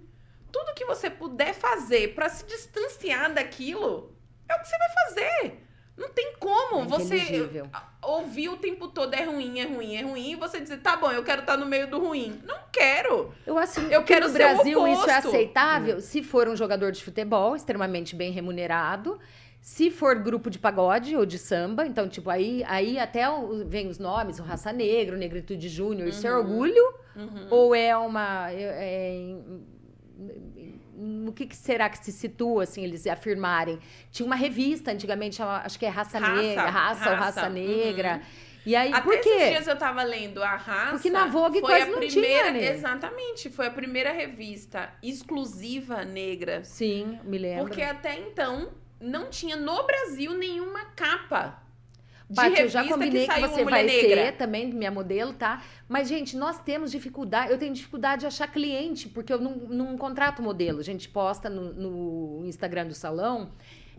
[0.52, 4.14] Tudo que você puder fazer pra se distanciar daquilo
[4.48, 5.66] é o que você vai fazer.
[5.96, 7.60] Não tem como É você
[8.02, 11.10] ouvir o tempo todo é ruim, é ruim, é ruim, e você dizer, tá bom,
[11.12, 12.40] eu quero estar no meio do ruim.
[12.46, 13.34] Não quero.
[13.46, 16.56] Eu assim, Eu que quero no ser o Brasil isso é aceitável se for um
[16.56, 19.18] jogador de futebol extremamente bem remunerado,
[19.60, 23.88] se for grupo de pagode ou de samba, então tipo aí aí até o- vem
[23.88, 26.38] os nomes, o Raça Negra, o Negritude Júnior, isso é Uhum.
[26.38, 27.46] orgulho Uhum.
[27.50, 29.34] ou é uma é, é,
[30.94, 33.78] no que, que será que se situa assim eles afirmarem?
[34.10, 37.54] Tinha uma revista antigamente, acho que é Raça, Raça, Negra, Raça, ou Raça, Raça uhum.
[37.54, 38.22] Negra.
[38.66, 39.48] E aí Até por esses quê?
[39.48, 40.90] dias eu tava lendo a raça.
[40.92, 42.72] Porque na Vogue foi quase a não tinha, primeira, né?
[42.72, 46.62] Exatamente, foi a primeira revista exclusiva negra.
[46.62, 47.64] Sim, me lembro.
[47.64, 51.58] Porque até então não tinha no Brasil nenhuma capa
[52.34, 54.26] Paty, eu já combinei que que, você vai negra.
[54.26, 55.62] ser também minha modelo, tá?
[55.88, 57.50] Mas, gente, nós temos dificuldade.
[57.50, 60.78] Eu tenho dificuldade de achar cliente, porque eu não, não contrato modelo.
[60.78, 63.50] A gente posta no, no Instagram do salão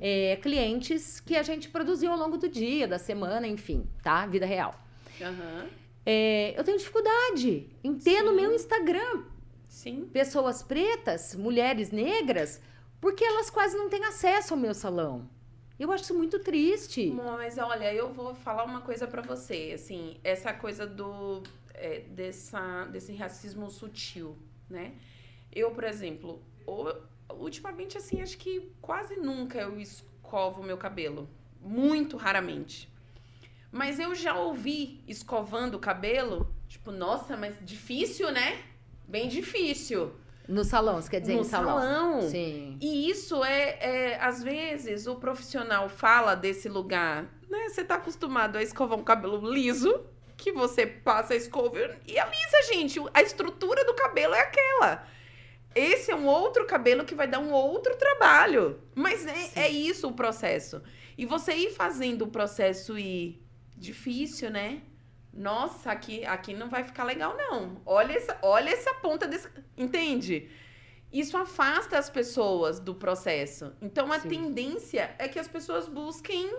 [0.01, 4.25] é, clientes que a gente produziu ao longo do dia, da semana, enfim, tá?
[4.25, 4.73] Vida real.
[5.21, 5.67] Aham,
[6.03, 8.35] É, eu tenho dificuldade em ter no Sim.
[8.35, 9.23] meu Instagram
[9.67, 10.09] Sim.
[10.11, 12.59] pessoas pretas, mulheres negras,
[12.99, 15.29] porque elas quase não têm acesso ao meu salão.
[15.81, 17.09] Eu acho isso muito triste.
[17.09, 21.41] Mas olha, eu vou falar uma coisa pra você, assim, essa coisa do
[21.73, 24.37] é, dessa, desse racismo sutil,
[24.69, 24.93] né?
[25.51, 26.39] Eu, por exemplo,
[27.31, 31.27] ultimamente, assim, acho que quase nunca eu escovo meu cabelo.
[31.59, 32.87] Muito raramente.
[33.71, 38.63] Mas eu já ouvi escovando o cabelo, tipo, nossa, mas difícil, né?
[39.07, 40.13] Bem difícil.
[40.47, 41.79] No salão, você quer dizer no em salão?
[41.79, 42.21] salão.
[42.29, 42.77] Sim.
[42.81, 47.69] E isso é, é, às vezes, o profissional fala desse lugar, né?
[47.69, 50.03] Você tá acostumado a escovar um cabelo liso,
[50.35, 51.77] que você passa a escova
[52.07, 52.99] e alisa, gente.
[53.13, 55.05] A estrutura do cabelo é aquela.
[55.73, 58.79] Esse é um outro cabelo que vai dar um outro trabalho.
[58.93, 60.81] Mas é, é isso o processo.
[61.17, 63.41] E você ir fazendo o processo ir
[63.77, 64.81] difícil, né?
[65.33, 67.81] Nossa, aqui, aqui não vai ficar legal, não.
[67.85, 69.47] Olha essa, olha essa ponta desse.
[69.77, 70.49] Entende?
[71.13, 73.73] isso afasta as pessoas do processo.
[73.81, 74.29] Então a Sim.
[74.29, 76.49] tendência é que as pessoas busquem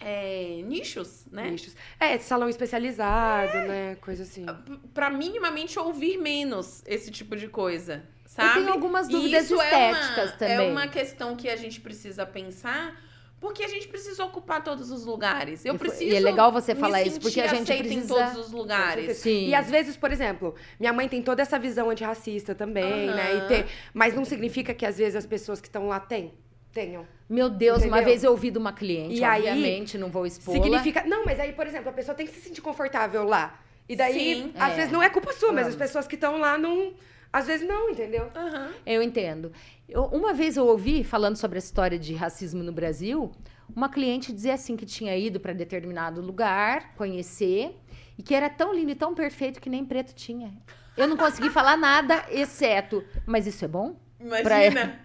[0.00, 1.50] é, nichos, né?
[1.50, 1.76] Nichos.
[2.00, 3.96] É, salão especializado, né?
[4.00, 4.44] Coisa assim.
[4.44, 8.54] P- Pra minimamente ouvir menos esse tipo de coisa, Eu sabe?
[8.60, 10.56] tenho algumas E dúvidas isso estéticas é uma, também.
[10.56, 12.98] É uma questão que a gente precisa pensar,
[13.44, 15.64] porque a gente precisa ocupar todos os lugares.
[15.66, 16.10] Eu preciso.
[16.10, 19.18] e é legal você falar isso, porque a gente precisa- em todos os lugares.
[19.18, 19.48] Sim.
[19.48, 23.36] E às vezes, por exemplo, minha mãe tem toda essa visão antirracista também, né?
[23.36, 26.32] E ter- mas não significa que às vezes as pessoas que estão lá têm.
[26.72, 27.06] Tenham.
[27.28, 28.04] Meu Deus, uma Entendeu?
[28.06, 30.54] vez eu ouvi de uma cliente, E aí, obviamente, não vou expor.
[30.54, 31.04] Significa.
[31.06, 33.60] Não, mas aí, por exemplo, a pessoa tem que se sentir confortável lá.
[33.88, 34.52] E daí, Sim.
[34.58, 34.76] às É.
[34.76, 36.94] vezes não é culpa sua, mas as pessoas que estão lá não.
[37.34, 38.30] Às vezes não, entendeu?
[38.32, 38.72] Aham.
[38.86, 39.50] Eu entendo.
[39.88, 43.32] Eu- uma vez eu ouvi, falando sobre a história de racismo no Brasil,
[43.74, 47.76] uma cliente dizer assim que tinha ido para determinado lugar, conhecer,
[48.16, 50.54] e que era tão lindo e tão perfeito que nem preto tinha.
[50.96, 53.96] Eu não consegui falar nada, exceto, mas isso é bom?
[54.20, 55.00] Imagina.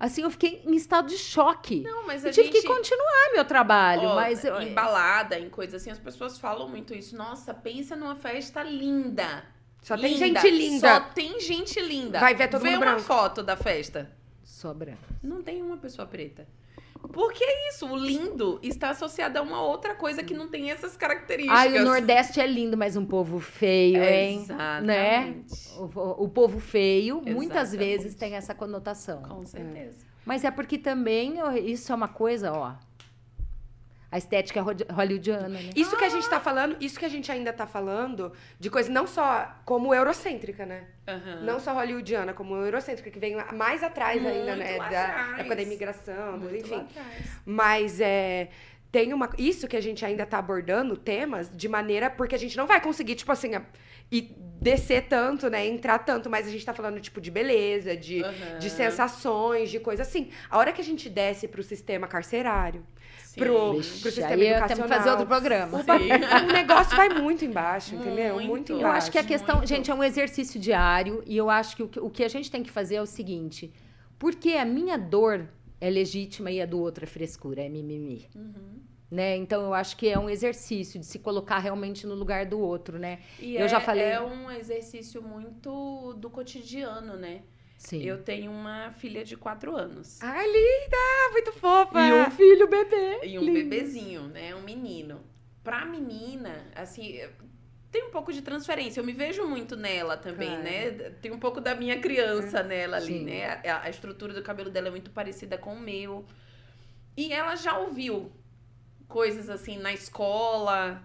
[0.00, 1.82] Assim, eu fiquei em estado de choque.
[1.82, 2.62] Não, mas a Eu tive gente.
[2.62, 6.70] que continuar meu trabalho, Ó, mas eu, Em balada, em coisas assim, as pessoas falam
[6.70, 7.14] muito isso.
[7.14, 9.44] Nossa, pensa numa festa linda.
[9.82, 10.40] Só tem Linda.
[10.40, 10.88] gente linda.
[10.94, 12.20] Só tem gente linda.
[12.20, 13.00] Vai ver todo Vê mundo uma branco.
[13.02, 14.10] foto da festa.
[14.44, 14.98] sobra.
[15.22, 16.46] Não tem uma pessoa preta.
[17.12, 20.96] Porque é isso, o lindo está associado a uma outra coisa que não tem essas
[20.96, 21.56] características.
[21.56, 24.44] Ai, o Nordeste é lindo, mas um povo feio, hein?
[24.82, 25.28] Né?
[25.28, 25.54] Exatamente.
[25.78, 27.98] O, o povo feio, muitas Exatamente.
[27.98, 29.22] vezes tem essa conotação.
[29.22, 30.04] Com certeza.
[30.26, 32.74] Mas é porque também isso é uma coisa, ó.
[34.10, 35.70] A estética hollywoodiana, né?
[35.76, 38.90] Isso que a gente tá falando, isso que a gente ainda tá falando, de coisa
[38.90, 40.84] não só como eurocêntrica, né?
[41.06, 41.42] Aham.
[41.42, 44.76] Não só hollywoodiana, como eurocêntrica, que vem mais atrás ainda, Muito né?
[44.78, 45.38] lá Da atrás.
[45.40, 46.86] época da imigração, Muito enfim.
[47.44, 48.48] Mas é.
[48.90, 49.28] Tem uma.
[49.36, 52.08] Isso que a gente ainda tá abordando temas de maneira.
[52.08, 53.62] Porque a gente não vai conseguir, tipo assim, a-
[54.10, 54.22] e
[54.58, 55.66] descer tanto, né?
[55.66, 58.58] Entrar tanto, mas a gente tá falando, tipo, de beleza, de, Aham.
[58.58, 60.30] de sensações, de coisa assim.
[60.48, 62.82] A hora que a gente desce pro sistema carcerário.
[63.38, 64.68] Pro, pro sistema aí educacional.
[64.68, 65.78] temos que fazer outro programa.
[65.78, 68.34] O, o negócio vai muito embaixo, entendeu?
[68.34, 68.48] Muito.
[68.48, 68.98] Muito Eu Eu embaixo.
[68.98, 69.68] acho que a questão, muito.
[69.68, 72.50] gente, é um exercício diário e eu acho que o, que o que a gente
[72.50, 73.72] tem que fazer é o seguinte:
[74.18, 75.48] porque a minha dor
[75.80, 78.28] é legítima e a do outro é frescura, é mimimi.
[78.34, 78.78] Uhum.
[79.10, 79.36] Né?
[79.36, 82.98] Então eu acho que é um exercício de se colocar realmente no lugar do outro,
[82.98, 83.20] né?
[83.40, 87.40] E Eu é, já falei- é um exercício muito do cotidiano, né?
[87.78, 88.02] Sim.
[88.02, 90.20] Eu tenho uma filha de quatro anos.
[90.20, 91.32] Ai, linda!
[91.32, 92.00] Muito fofa!
[92.00, 93.20] E um filho bebê.
[93.24, 94.54] E um bebezinho, né?
[94.54, 95.24] Um menino.
[95.62, 97.20] Pra menina, assim,
[97.90, 99.00] tem um pouco de transferência.
[99.00, 100.62] Eu me vejo muito nela também, Claro.
[100.64, 100.90] né?
[101.22, 103.24] Tem um pouco da minha criança nela ali, Sim.
[103.24, 103.46] né?
[103.64, 106.26] A, a estrutura do cabelo dela é muito parecida com o meu.
[107.16, 108.32] E ela já ouviu
[109.06, 111.02] coisas assim na escola,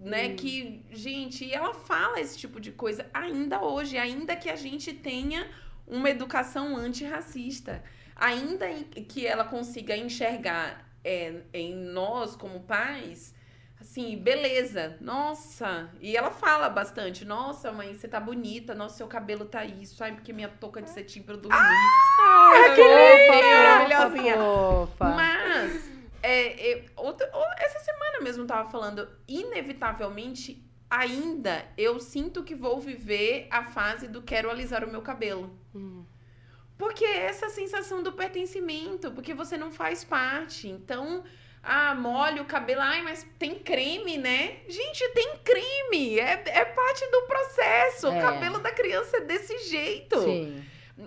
[0.00, 0.34] né?
[0.34, 5.46] Que, gente, ela fala esse tipo de coisa ainda hoje, ainda que a gente tenha
[5.88, 7.82] uma educação antirracista.
[8.14, 8.68] Ainda
[9.08, 13.32] que ela consiga enxergar é, em nós como pais,
[13.80, 15.88] assim, beleza, nossa.
[16.00, 20.12] E ela fala bastante, nossa, mãe, você tá bonita, nossa, seu cabelo tá isso, ai,
[20.14, 21.56] porque minha touca de cetim pra eu dormir.
[22.54, 22.80] Ai, que
[23.62, 24.36] maravilhosinha.
[25.14, 30.60] Mas, é, é, outra- ou- essa semana mesmo eu tava falando, inevitavelmente,
[30.90, 35.56] ainda eu sinto que vou viver a fase do quero alisar o meu cabelo.
[35.74, 36.04] Hum.
[36.76, 40.68] Porque é essa sensação do pertencimento, porque você não faz parte.
[40.68, 41.24] Então,
[41.62, 44.58] ah, molha o cabelo, ai, mas tem creme, né?
[44.68, 48.06] Gente, tem creme, é, é parte do processo.
[48.06, 48.18] É.
[48.18, 50.20] O cabelo da criança é desse jeito.
[50.22, 50.64] Sim.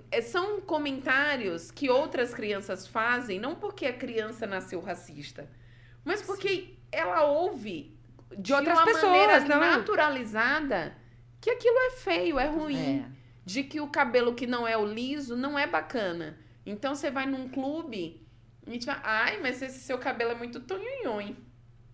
[0.09, 5.49] É, São comentários que outras crianças fazem, não porque a criança nasceu racista,
[6.03, 7.90] mas porque ela ouve
[8.37, 9.59] de, outras uma pessoas, maneira não?
[9.59, 10.95] naturalizada
[11.39, 13.05] que aquilo é feio, é ruim É.
[13.45, 16.37] de que o cabelo que não é o liso não é bacana.
[16.65, 18.25] Então você vai num clube
[18.67, 21.33] e te fala, ai, mas esse seu cabelo é muito tonhonhon.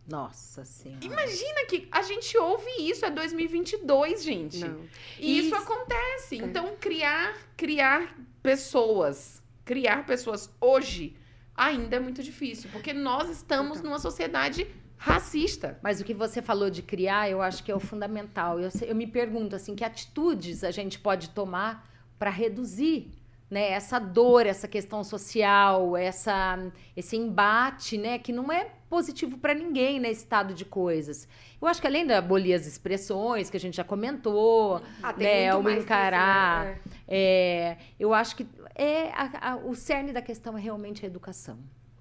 [0.10, 1.04] Nossa senhora.
[1.06, 4.60] Imagina que a gente ouve isso, é 2022, gente.
[4.60, 4.82] Não.
[5.20, 6.36] E isso, Isso- acontece.
[6.42, 6.46] É.
[6.46, 11.18] Então, criar, criar pessoas, criar pessoas hoje
[11.56, 13.90] ainda é muito difícil, porque nós estamos Então.
[13.90, 14.66] numa sociedade
[14.98, 15.78] racista.
[15.82, 18.60] Mas o que você falou de criar, eu acho que é o fundamental.
[18.60, 21.88] Eu, eu me pergunto assim, que atitudes a gente pode tomar
[22.20, 23.12] para reduzir,
[23.50, 26.60] né, essa dor, essa questão social, essa
[26.96, 31.28] esse embate, né, que não é positivo para ninguém nesse estado de coisas.
[31.62, 35.56] Eu acho que além de abolir as expressões que a gente já comentou, Ah, né,
[35.56, 36.66] o encarar.
[36.66, 36.80] né?
[37.08, 38.46] é, eu acho que
[38.76, 41.58] é a- a- o cerne da questão é realmente a educação.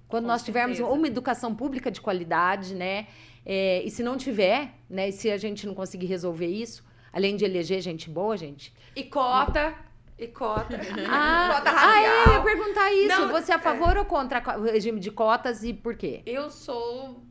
[0.07, 0.97] Quando Com nós tivermos certeza.
[0.97, 3.07] uma educação pública de qualidade, né?
[3.49, 5.07] é, e se não tiver, né?
[5.07, 6.83] E se a gente não conseguir resolver isso,
[7.13, 9.73] além de eleger gente boa, gente, E cota.
[10.19, 10.77] E cota.
[11.09, 13.07] Ah, cota ah, é, eu ia perguntar isso.
[13.07, 16.21] Não, Você é a favor ou contra o regime de cotas e por quê?
[16.25, 17.23] Eu sou.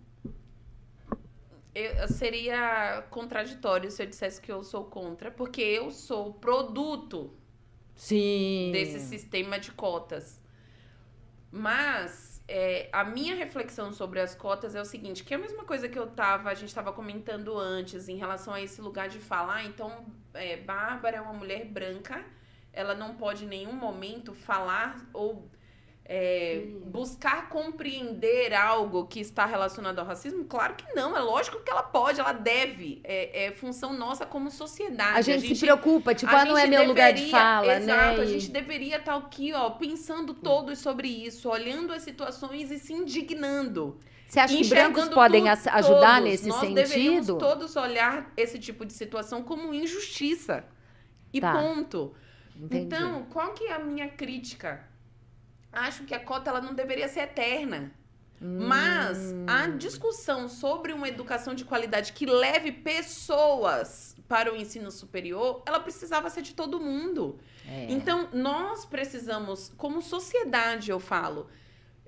[1.74, 7.34] Eu seria contraditório se eu dissesse que eu sou contra, porque eu sou produto
[7.94, 8.70] Sim.
[8.72, 10.40] desse sistema de cotas.
[11.52, 15.64] Mas é, a minha reflexão sobre as cotas é o seguinte, que é a mesma
[15.64, 19.18] coisa que eu tava, a gente estava comentando antes em relação a esse lugar de
[19.18, 19.64] falar.
[19.64, 22.24] Então, é, Bárbara é uma mulher branca,
[22.72, 25.50] ela não pode em nenhum momento falar ou
[26.08, 30.44] é, buscar compreender algo que está relacionado ao racismo?
[30.44, 33.00] Claro que não, é lógico que ela pode, ela deve.
[33.02, 35.18] É, é função nossa como sociedade.
[35.18, 38.16] A gente, se preocupa, tipo, ah, não é gente meu lugar de deveria- fala, exato,
[38.18, 38.22] né?
[38.22, 42.78] a E- gente deveria estar aqui, ó, pensando todos sobre isso, olhando as situações e
[42.78, 43.98] se indignando.
[44.28, 46.30] Você acha que brancos podem tu- as- ajudar todos.
[46.30, 47.38] nesse Nós deveríamos sentido?
[47.38, 50.64] todos olhar esse tipo de situação como injustiça.
[51.32, 51.52] E Tá.
[51.52, 52.12] ponto.
[52.56, 52.84] Entendi.
[52.86, 54.82] Então, qual que é a minha crítica?
[55.76, 57.92] Acho que a cota ela não deveria ser eterna.
[58.40, 59.46] Mas Hum.
[59.48, 65.80] a discussão sobre uma educação de qualidade que leve pessoas para o ensino superior, ela
[65.80, 67.38] precisava ser de todo mundo.
[67.66, 67.86] É.
[67.90, 71.48] Então, nós precisamos, como sociedade, eu falo,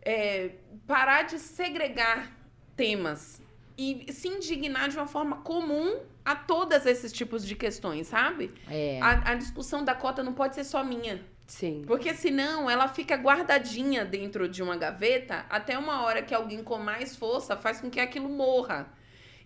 [0.02, 0.56] é,
[0.86, 2.36] parar de segregar
[2.76, 3.40] temas
[3.76, 8.52] e se indignar de uma forma comum a todos esses tipos de questões, sabe?
[8.68, 9.00] É.
[9.00, 11.24] A, a discussão da cota não pode ser só minha.
[11.48, 11.82] Sim.
[11.86, 16.76] Porque senão ela fica guardadinha dentro de uma gaveta até uma hora que alguém com
[16.76, 18.92] mais força faz com que aquilo morra.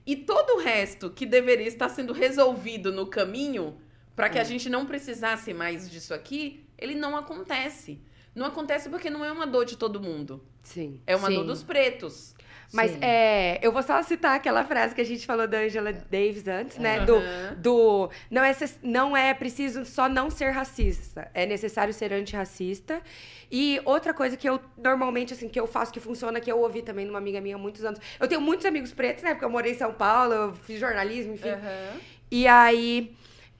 [0.05, 3.81] E todo o resto que deveria estar sendo resolvido no caminho,
[4.17, 8.01] para que a gente não precisasse mais disso aqui, ele não acontece.
[8.35, 10.43] Não acontece porque não é uma dor de todo mundo.
[10.63, 11.01] Sim.
[11.07, 11.35] É uma Sim.
[11.35, 12.35] dor dos pretos.
[12.73, 13.01] Mas Sim.
[13.03, 16.79] é, eu vou só citar aquela frase que a gente falou da Angela Davis antes,
[16.79, 17.05] né?
[17.05, 17.55] Do, Aham.
[17.59, 23.03] do não, é, não é preciso só não ser racista, é necessário ser antirracista.
[23.51, 26.81] E outra coisa que eu normalmente, assim, que eu faço que funciona, que eu ouvi
[26.81, 28.01] também numa amiga minha há muitos anos.
[28.19, 29.33] Eu tenho muitos amigos pretos, né?
[29.35, 31.51] Porque eu morei em São Paulo, eu fiz jornalismo, enfim.
[31.51, 32.01] Aham.
[32.31, 33.15] E aí,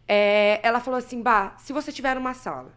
[0.09, 2.73] é, ela falou assim, Bah, se você tiver numa sala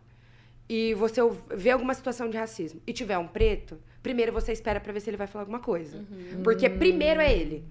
[0.68, 1.22] e você
[1.56, 5.10] vê alguma situação de racismo e tiver um preto, primeiro você espera pra ver se
[5.10, 6.04] ele vai falar alguma coisa.
[6.44, 7.64] Porque primeiro é ele.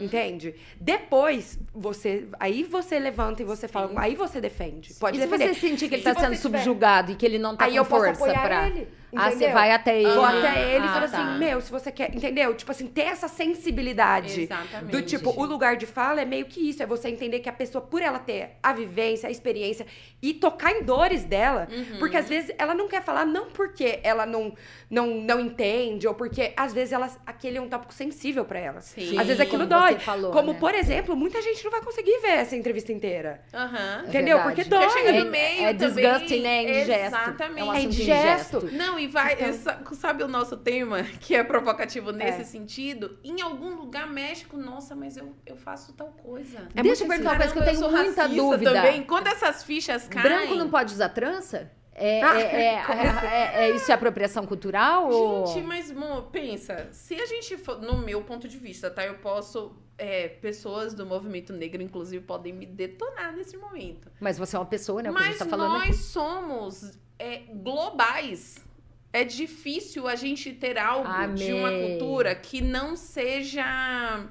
[0.00, 0.54] Entende?
[0.80, 2.26] Depois, você.
[2.40, 3.92] Aí você levanta e você fala.
[4.00, 4.94] Aí você defende.
[4.94, 5.54] Pode e se defender.
[5.54, 7.72] você sentir que ele Se está sendo tiver- subjugado e que ele não tá Aí
[7.72, 8.72] com eu posso força apoiar pra...
[9.12, 9.20] ele.
[9.22, 9.54] Ah, você entendeu?
[9.54, 10.10] vai até ele.
[10.12, 11.18] Vou até ele e Ah, falo tá.
[11.30, 12.14] assim, meu, se você quer.
[12.14, 12.54] Entendeu?
[12.54, 14.42] Tipo assim, ter essa sensibilidade.
[14.42, 14.90] Exatamente.
[14.92, 16.82] Do tipo, o lugar de fala é meio que isso.
[16.82, 19.86] É você entender que a pessoa, por ela ter a vivência, a experiência
[20.22, 21.98] e tocar em dores dela, Uhum.
[21.98, 24.52] porque às vezes ela não quer falar, não porque ela não,
[24.90, 28.80] não, não entende, ou porque às vezes ela, aquele é um tópico sensível pra ela.
[28.80, 29.18] Sim.
[29.18, 29.94] Às vezes aquilo como dói.
[29.94, 30.58] você falou, Como, né?
[30.58, 33.40] por exemplo, muita gente não vai conseguir ver essa entrevista inteira.
[33.54, 34.02] Aham.
[34.04, 34.36] É Entendeu?
[34.38, 34.42] verdade.
[34.56, 34.78] Porque dói.
[34.86, 35.88] Porque chega É- no meio é também.
[36.04, 36.62] disgusting, né?
[36.62, 37.16] Indigesto.
[37.16, 37.60] Exatamente.
[37.60, 38.68] É um É indigesto.
[38.98, 39.34] Não, e vai.
[39.34, 42.44] Então- sa- Sabe o nosso tema, que é provocativo nesse É.
[42.44, 43.18] sentido?
[43.22, 46.68] Em algum lugar mexe com, nossa, mas eu, eu faço tal coisa.
[46.74, 48.72] É Deixa eu muito perguntar uma coisa que eu tenho sou muita dúvida.
[48.72, 49.02] Também.
[49.04, 50.22] Quando essas fichas caem.
[50.24, 51.70] Branco não pode usar trança?
[52.00, 52.74] É, Ah, é- é-
[53.64, 55.10] é- é- isso é apropriação cultural?
[55.10, 55.46] ou...
[55.48, 59.04] Gente, mas mo, pensa, se a gente for, no meu ponto de vista, tá?
[59.06, 59.74] Eu posso.
[60.00, 64.08] é, pessoas do movimento negro, inclusive, podem me detonar nesse momento.
[64.20, 65.10] Mas você é uma pessoa, né?
[65.10, 68.64] Mas tá falando nós somos é, globais.
[69.12, 71.98] É difícil a gente ter algo de uma Amém.
[71.98, 74.26] cultura que não seja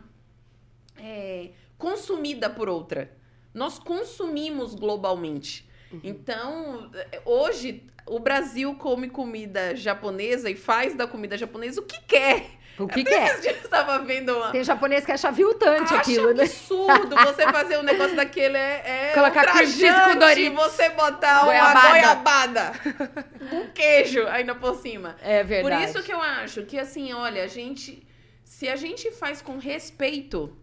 [0.98, 3.12] é, consumida por outra.
[3.54, 5.68] Nós consumimos globalmente.
[6.04, 12.02] Então, é, hoje, o Brasil come comida japonesa e faz da comida japonesa o que
[12.02, 12.57] quer.
[12.80, 13.40] O que, que é?
[13.40, 16.44] Dias estava vendo uma, Tem japonês que acha aviltante Acha aquilo, né?
[16.44, 18.58] absurdo você fazer um negócio daquele.
[18.58, 20.64] É, é Colocar ultrajante Doritos.
[20.64, 21.80] você botar Goiabada.
[21.80, 22.72] uma goiabada
[23.50, 25.16] com queijo ainda por cima.
[25.22, 25.86] É Por verdade.
[25.86, 28.06] isso que eu acho que, assim, olha, a gente...
[28.44, 30.56] Se a gente faz com respeito,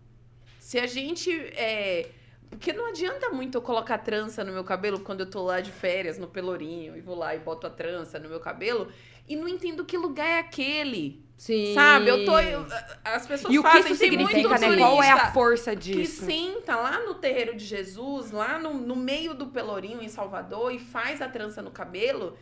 [0.58, 1.30] se a gente...
[1.56, 2.08] É,
[2.48, 5.72] porque não adianta muito eu colocar trança no meu cabelo quando eu tô lá de
[5.72, 8.88] férias, no Pelourinho, e vou lá e boto a trança no meu cabelo,
[9.28, 11.23] e não entendo que lugar é aquele.
[11.36, 11.74] Sim.
[11.74, 12.08] Sabe?
[12.08, 12.38] Eu tô.
[12.38, 12.64] eu-
[13.04, 14.76] as pessoas E o que fazem, isso tem significa, muito né?
[14.76, 16.24] Qual é a força que disso?
[16.24, 20.78] senta lá no terreiro de Jesus, lá no, no meio do Pelourinho, em Salvador, e
[20.78, 22.36] faz a trança no cabelo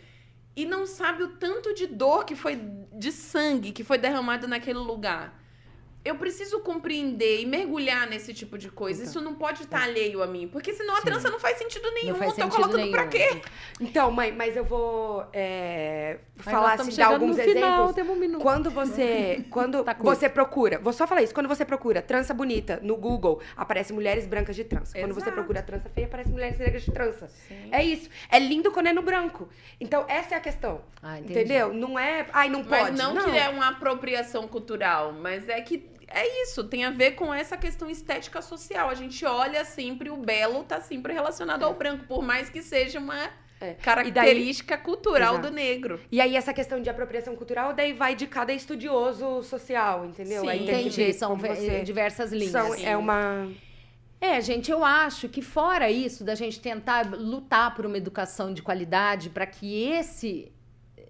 [0.55, 2.61] e não sabe o tanto de dor que foi,
[2.93, 5.42] de sangue que foi derramado naquele lugar.
[6.05, 9.03] Eu preciso compreender e mergulhar nesse tipo de coisa.
[9.03, 9.11] Então.
[9.11, 10.49] Isso não pode estar alheio a mim.
[10.49, 11.05] Porque senão a Sim.
[11.05, 12.17] trança não faz sentido nenhum.
[12.17, 12.93] faz eu tô sentido colocando nenhum.
[12.93, 13.41] pra quê?
[13.81, 17.95] Então, mãe, mas eu vou é, falar assim, dar alguns no final, exemplos.
[17.95, 18.43] temos um minuto.
[18.43, 22.81] Quando você, quando Tá você procura, vou só falar isso, quando você procura trança bonita
[22.83, 24.99] no Google, aparece mulheres brancas de trança.
[24.99, 25.37] Quando você Exato.
[25.37, 27.29] procura trança feia, aparece mulheres negras de trança.
[27.29, 27.69] Sim.
[27.71, 28.11] É isso.
[28.29, 29.49] É lindo quando é no branco.
[29.81, 30.81] Então, essa é a questão.
[31.01, 31.19] Ah.
[31.19, 31.73] Entendeu?
[31.73, 32.99] Não é, ai, não Mas pode.
[32.99, 37.33] não, que é uma apropriação cultural, mas é que é isso, tem a ver com
[37.33, 38.89] essa questão estética social.
[38.89, 42.99] A gente olha sempre, o belo tá sempre relacionado ao branco, por mais que seja
[42.99, 43.75] uma É.
[43.75, 45.49] característica cultural Exato.
[45.51, 46.01] do negro.
[46.11, 50.41] E aí, essa questão de apropriação cultural, daí vai de cada estudioso social, entendeu?
[50.43, 51.83] Sim, aí tem que Entendi, são você...
[51.83, 52.51] diversas linhas.
[52.53, 52.85] São, Sim.
[52.85, 53.49] é uma...
[54.21, 58.63] É, gente, eu acho que fora isso, da gente tentar lutar por uma educação de
[58.63, 60.53] qualidade para que esse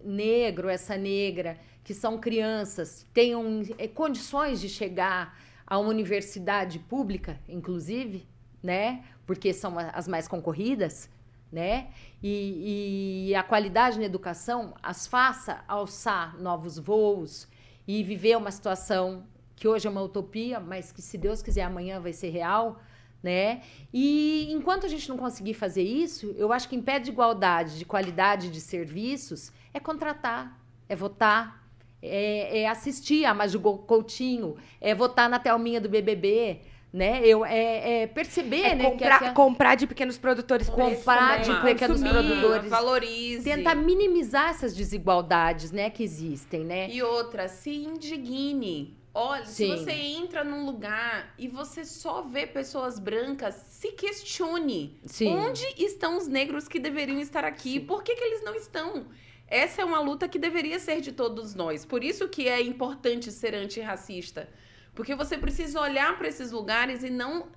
[0.04, 7.40] negro, essa negra, que são crianças, tenham eh, condições de chegar a uma universidade pública,
[7.48, 8.26] inclusive,
[8.62, 9.04] né?
[9.26, 11.10] Porque são as mais concorridas,
[11.50, 11.88] né?
[12.22, 17.48] E, e a qualidade na educação as faça alçar novos voos
[17.86, 19.24] e viver uma situação
[19.56, 22.80] que hoje é uma utopia, mas que se Deus quiser amanhã vai ser real,
[23.22, 23.62] né?
[23.92, 27.78] E enquanto a gente não conseguir fazer isso, eu acho que em pé de igualdade,
[27.78, 30.58] de qualidade de serviços, é contratar,
[30.88, 31.61] é votar,
[32.02, 36.60] é, é assistir a Maju Coutinho, é votar na Thelminha do BBB,
[36.92, 37.22] né?
[37.24, 38.90] Eu, é, é perceber, É né?
[38.90, 42.10] comprar, que, que, comprar de pequenos produtores Comprar de pequenos consumir.
[42.28, 42.68] produtores.
[42.70, 43.44] Valorize.
[43.44, 46.90] tentar minimizar essas desigualdades, né, que existem, né?
[46.90, 49.00] E outra, se indigne.
[49.14, 49.76] Olha, Sim.
[49.76, 54.98] se você entra num lugar e você só vê pessoas brancas, se questione.
[55.04, 55.34] Sim.
[55.36, 57.78] Onde estão os negros que deveriam estar aqui?
[57.78, 59.06] Por que, que eles não estão?
[59.52, 61.84] Essa é uma luta que deveria ser de todos nós.
[61.84, 64.48] Por isso que é importante ser antirracista.
[64.94, 67.48] Porque você precisa olhar para esses lugares e não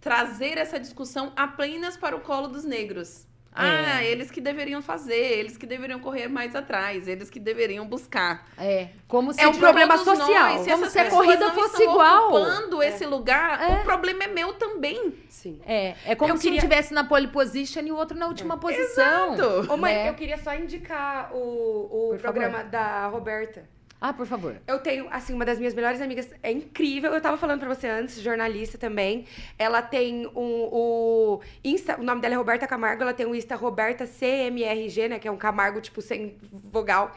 [0.00, 3.26] trazer essa discussão apenas para o colo dos negros.
[3.52, 8.46] Ah, eles que deveriam fazer, eles que deveriam correr mais atrás, eles que deveriam buscar.
[8.56, 10.54] É, como se É um problema social.
[10.54, 12.28] Nós, se Como se a corrida não fosse estão igual.
[12.28, 13.80] ocupando esse lugar, É.
[13.80, 15.12] o problema é meu também.
[15.28, 15.60] Sim.
[15.66, 18.26] É, é como Eu se queria- um tivesse na pole position e o outro na
[18.28, 19.34] última posição.
[19.34, 19.72] Exato.
[19.72, 20.08] Ô, mãe, né?
[20.08, 23.64] eu queria só indicar o, o Por programa da Roberta.
[24.00, 24.60] Ah, por favor.
[24.66, 27.12] Eu tenho, assim, uma das minhas melhores amigas, é incrível.
[27.12, 29.26] Eu tava falando pra você antes, jornalista também.
[29.58, 33.56] Ela tem um, o Insta, o nome dela é Roberta Camargo, ela tem o Insta
[33.56, 35.18] Roberta CMRG, né?
[35.18, 37.12] Que é um Camargo, tipo, sem vogal.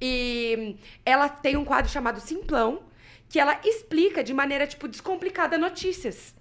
[0.00, 2.84] E ela tem um quadro chamado Simplão,
[3.28, 6.34] que ela explica de maneira, tipo, descomplicada notícias.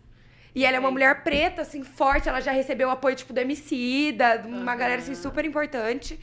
[0.54, 2.30] E ela é uma mulher preta, assim, forte.
[2.30, 4.78] Ela já recebeu apoio, tipo, do Emicida, de uma Aham.
[4.78, 6.18] galera, assim, super importante.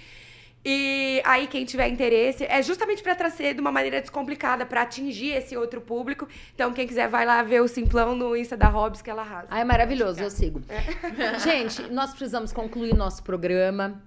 [0.64, 5.32] E aí, quem tiver interesse, é justamente pra trazer de uma maneira descomplicada, pra atingir
[5.32, 6.28] esse outro público.
[6.54, 9.48] Então, quem quiser, vai lá ver o Simplão no Insta da Hobbs, que ela arrasa.
[9.50, 10.62] Ah, é maravilhoso, eu sigo.
[11.42, 14.00] Gente, nós precisamos concluir nosso programa.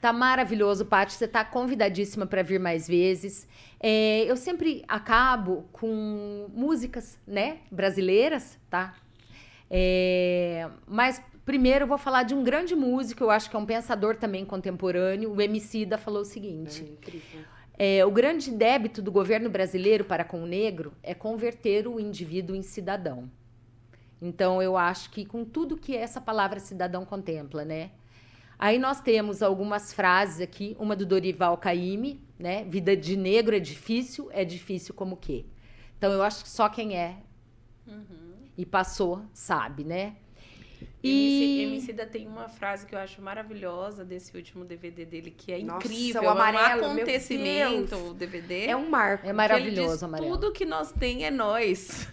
[0.00, 1.12] Tá maravilhoso, Paty.
[1.12, 3.46] Você tá convidadíssima para vir mais vezes.
[3.78, 8.94] É, eu sempre acabo com músicas, né, brasileiras, tá?
[9.70, 13.66] É, mas primeiro eu vou falar de um grande músico, eu acho que é um
[13.66, 15.32] pensador também contemporâneo.
[15.32, 17.42] O Emicida falou o seguinte: incrível.
[17.78, 22.54] é, o grande débito do governo brasileiro para com o negro é converter o indivíduo
[22.54, 23.30] em cidadão.
[24.22, 27.90] Então, eu acho que com tudo que essa palavra cidadão contempla, né?
[28.58, 32.64] Aí nós temos algumas frases aqui, uma do Dorival Caymmi, né?
[32.64, 35.46] Vida de negro é difícil, é difícil como quê?
[35.96, 37.16] Então, eu acho que só quem é
[38.58, 40.16] e passou sabe, né?
[41.02, 41.62] E...
[41.62, 45.86] Emicida tem uma frase que eu acho maravilhosa desse último DVD dele, que é Nossa,
[45.86, 46.22] incrível.
[46.22, 48.66] o amarelo, é um acontecimento o DVD.
[48.66, 49.26] É um marco.
[49.26, 50.30] é maravilhoso, diz, amarelo.
[50.32, 52.08] Tudo que nós tem é nós.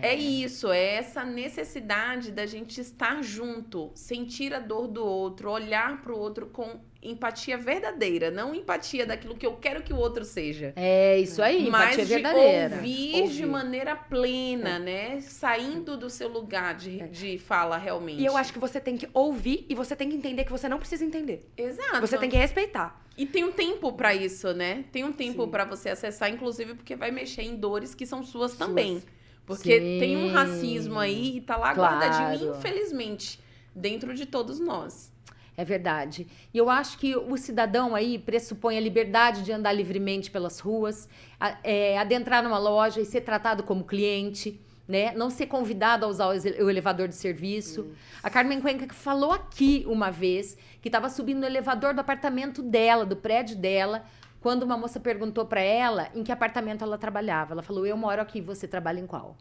[0.00, 6.00] É isso, é essa necessidade da gente estar junto, sentir a dor do outro, olhar
[6.00, 6.80] pro outro com
[7.10, 10.72] empatia verdadeira, não empatia daquilo que eu quero que o outro seja.
[10.76, 12.76] É isso aí, mas empatia de verdadeira.
[12.76, 13.46] ouvir, de Ouvir.
[13.46, 15.20] maneira plena, né?
[15.20, 18.20] Saindo do seu lugar de, de fala realmente.
[18.20, 20.68] E eu acho que você tem que ouvir e você tem que entender que você
[20.68, 21.48] não precisa entender.
[21.56, 22.00] Exato.
[22.00, 23.04] Você tem que respeitar.
[23.16, 24.84] E tem um tempo pra isso, né?
[24.92, 28.54] Tem um tempo pra você acessar, inclusive porque vai mexer em dores que são suas
[28.56, 29.02] também.
[29.46, 29.98] Porque Sim.
[30.00, 31.98] tem um racismo aí e tá lá Claro.
[32.00, 33.40] guardadinho, infelizmente,
[33.74, 35.12] dentro de todos nós.
[35.56, 36.26] É verdade.
[36.52, 41.08] E eu acho que o cidadão aí pressupõe a liberdade de andar livremente pelas ruas,
[41.40, 45.12] a- é, adentrar numa loja e ser tratado como cliente, né?
[45.14, 47.90] Não ser convidado a usar o elevador de serviço.
[48.22, 53.06] A Carmen Cuenca falou aqui uma vez que estava subindo no elevador do apartamento dela,
[53.06, 54.04] do prédio dela,
[54.40, 57.54] quando uma moça perguntou para ela em que apartamento ela trabalhava.
[57.54, 59.36] Ela falou: Eu moro aqui, você trabalha em qual?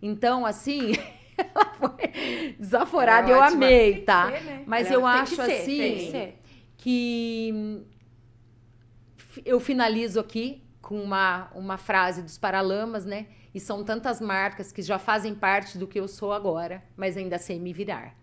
[0.00, 0.92] Então, assim,
[1.54, 3.30] ela foi desaforada.
[3.30, 3.66] É eu ótima.
[3.66, 4.30] amei, que tá?
[4.32, 4.62] ser, né?
[4.66, 6.40] Mas Ela eu que acho ser, assim que ser.
[6.76, 7.84] que hum,
[9.16, 13.26] fi- eu finalizo aqui com uma, uma frase dos Paralamas, né?
[13.54, 17.38] E são tantas marcas que já fazem parte do que eu sou agora, mas ainda
[17.38, 18.14] sei me virar.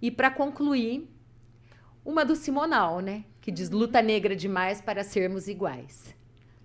[0.00, 1.08] E para concluir,
[2.04, 3.24] uma do Simonal, né?
[3.40, 6.14] Que diz luta negra demais para sermos iguais.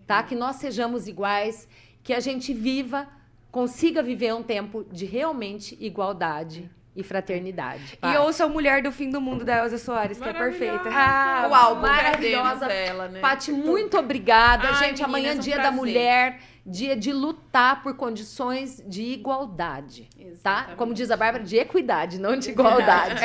[0.08, 0.24] Tá?
[0.24, 1.68] Que nós sejamos iguais,
[2.02, 3.08] que a gente viva,
[3.56, 7.98] consiga viver um tempo de realmente igualdade e fraternidade.
[8.04, 8.18] E Vai.
[8.18, 10.90] ouça o Mulher do Fim do Mundo da Elza Soares, que é perfeita.
[10.92, 11.84] Ah, o álbum.
[11.84, 12.68] maravilhosa.
[12.68, 13.22] dela, né?
[13.22, 14.68] Pati, muito obrigada.
[14.68, 15.78] Ai, gente, amanhã meninas, um dia da prazer.
[15.78, 20.10] mulher, dia de lutar por condições de igualdade.
[20.14, 20.22] Tá?
[20.22, 20.76] Exatamente.
[20.76, 23.22] Como diz a Bárbara, de equidade, não de igualdade.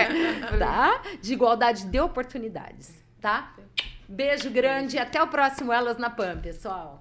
[0.60, 1.02] tá?
[1.20, 3.04] De igualdade de oportunidades.
[3.20, 3.52] Tá?
[4.08, 6.99] Beijo grande e até o próximo Elas na Pam, pessoal.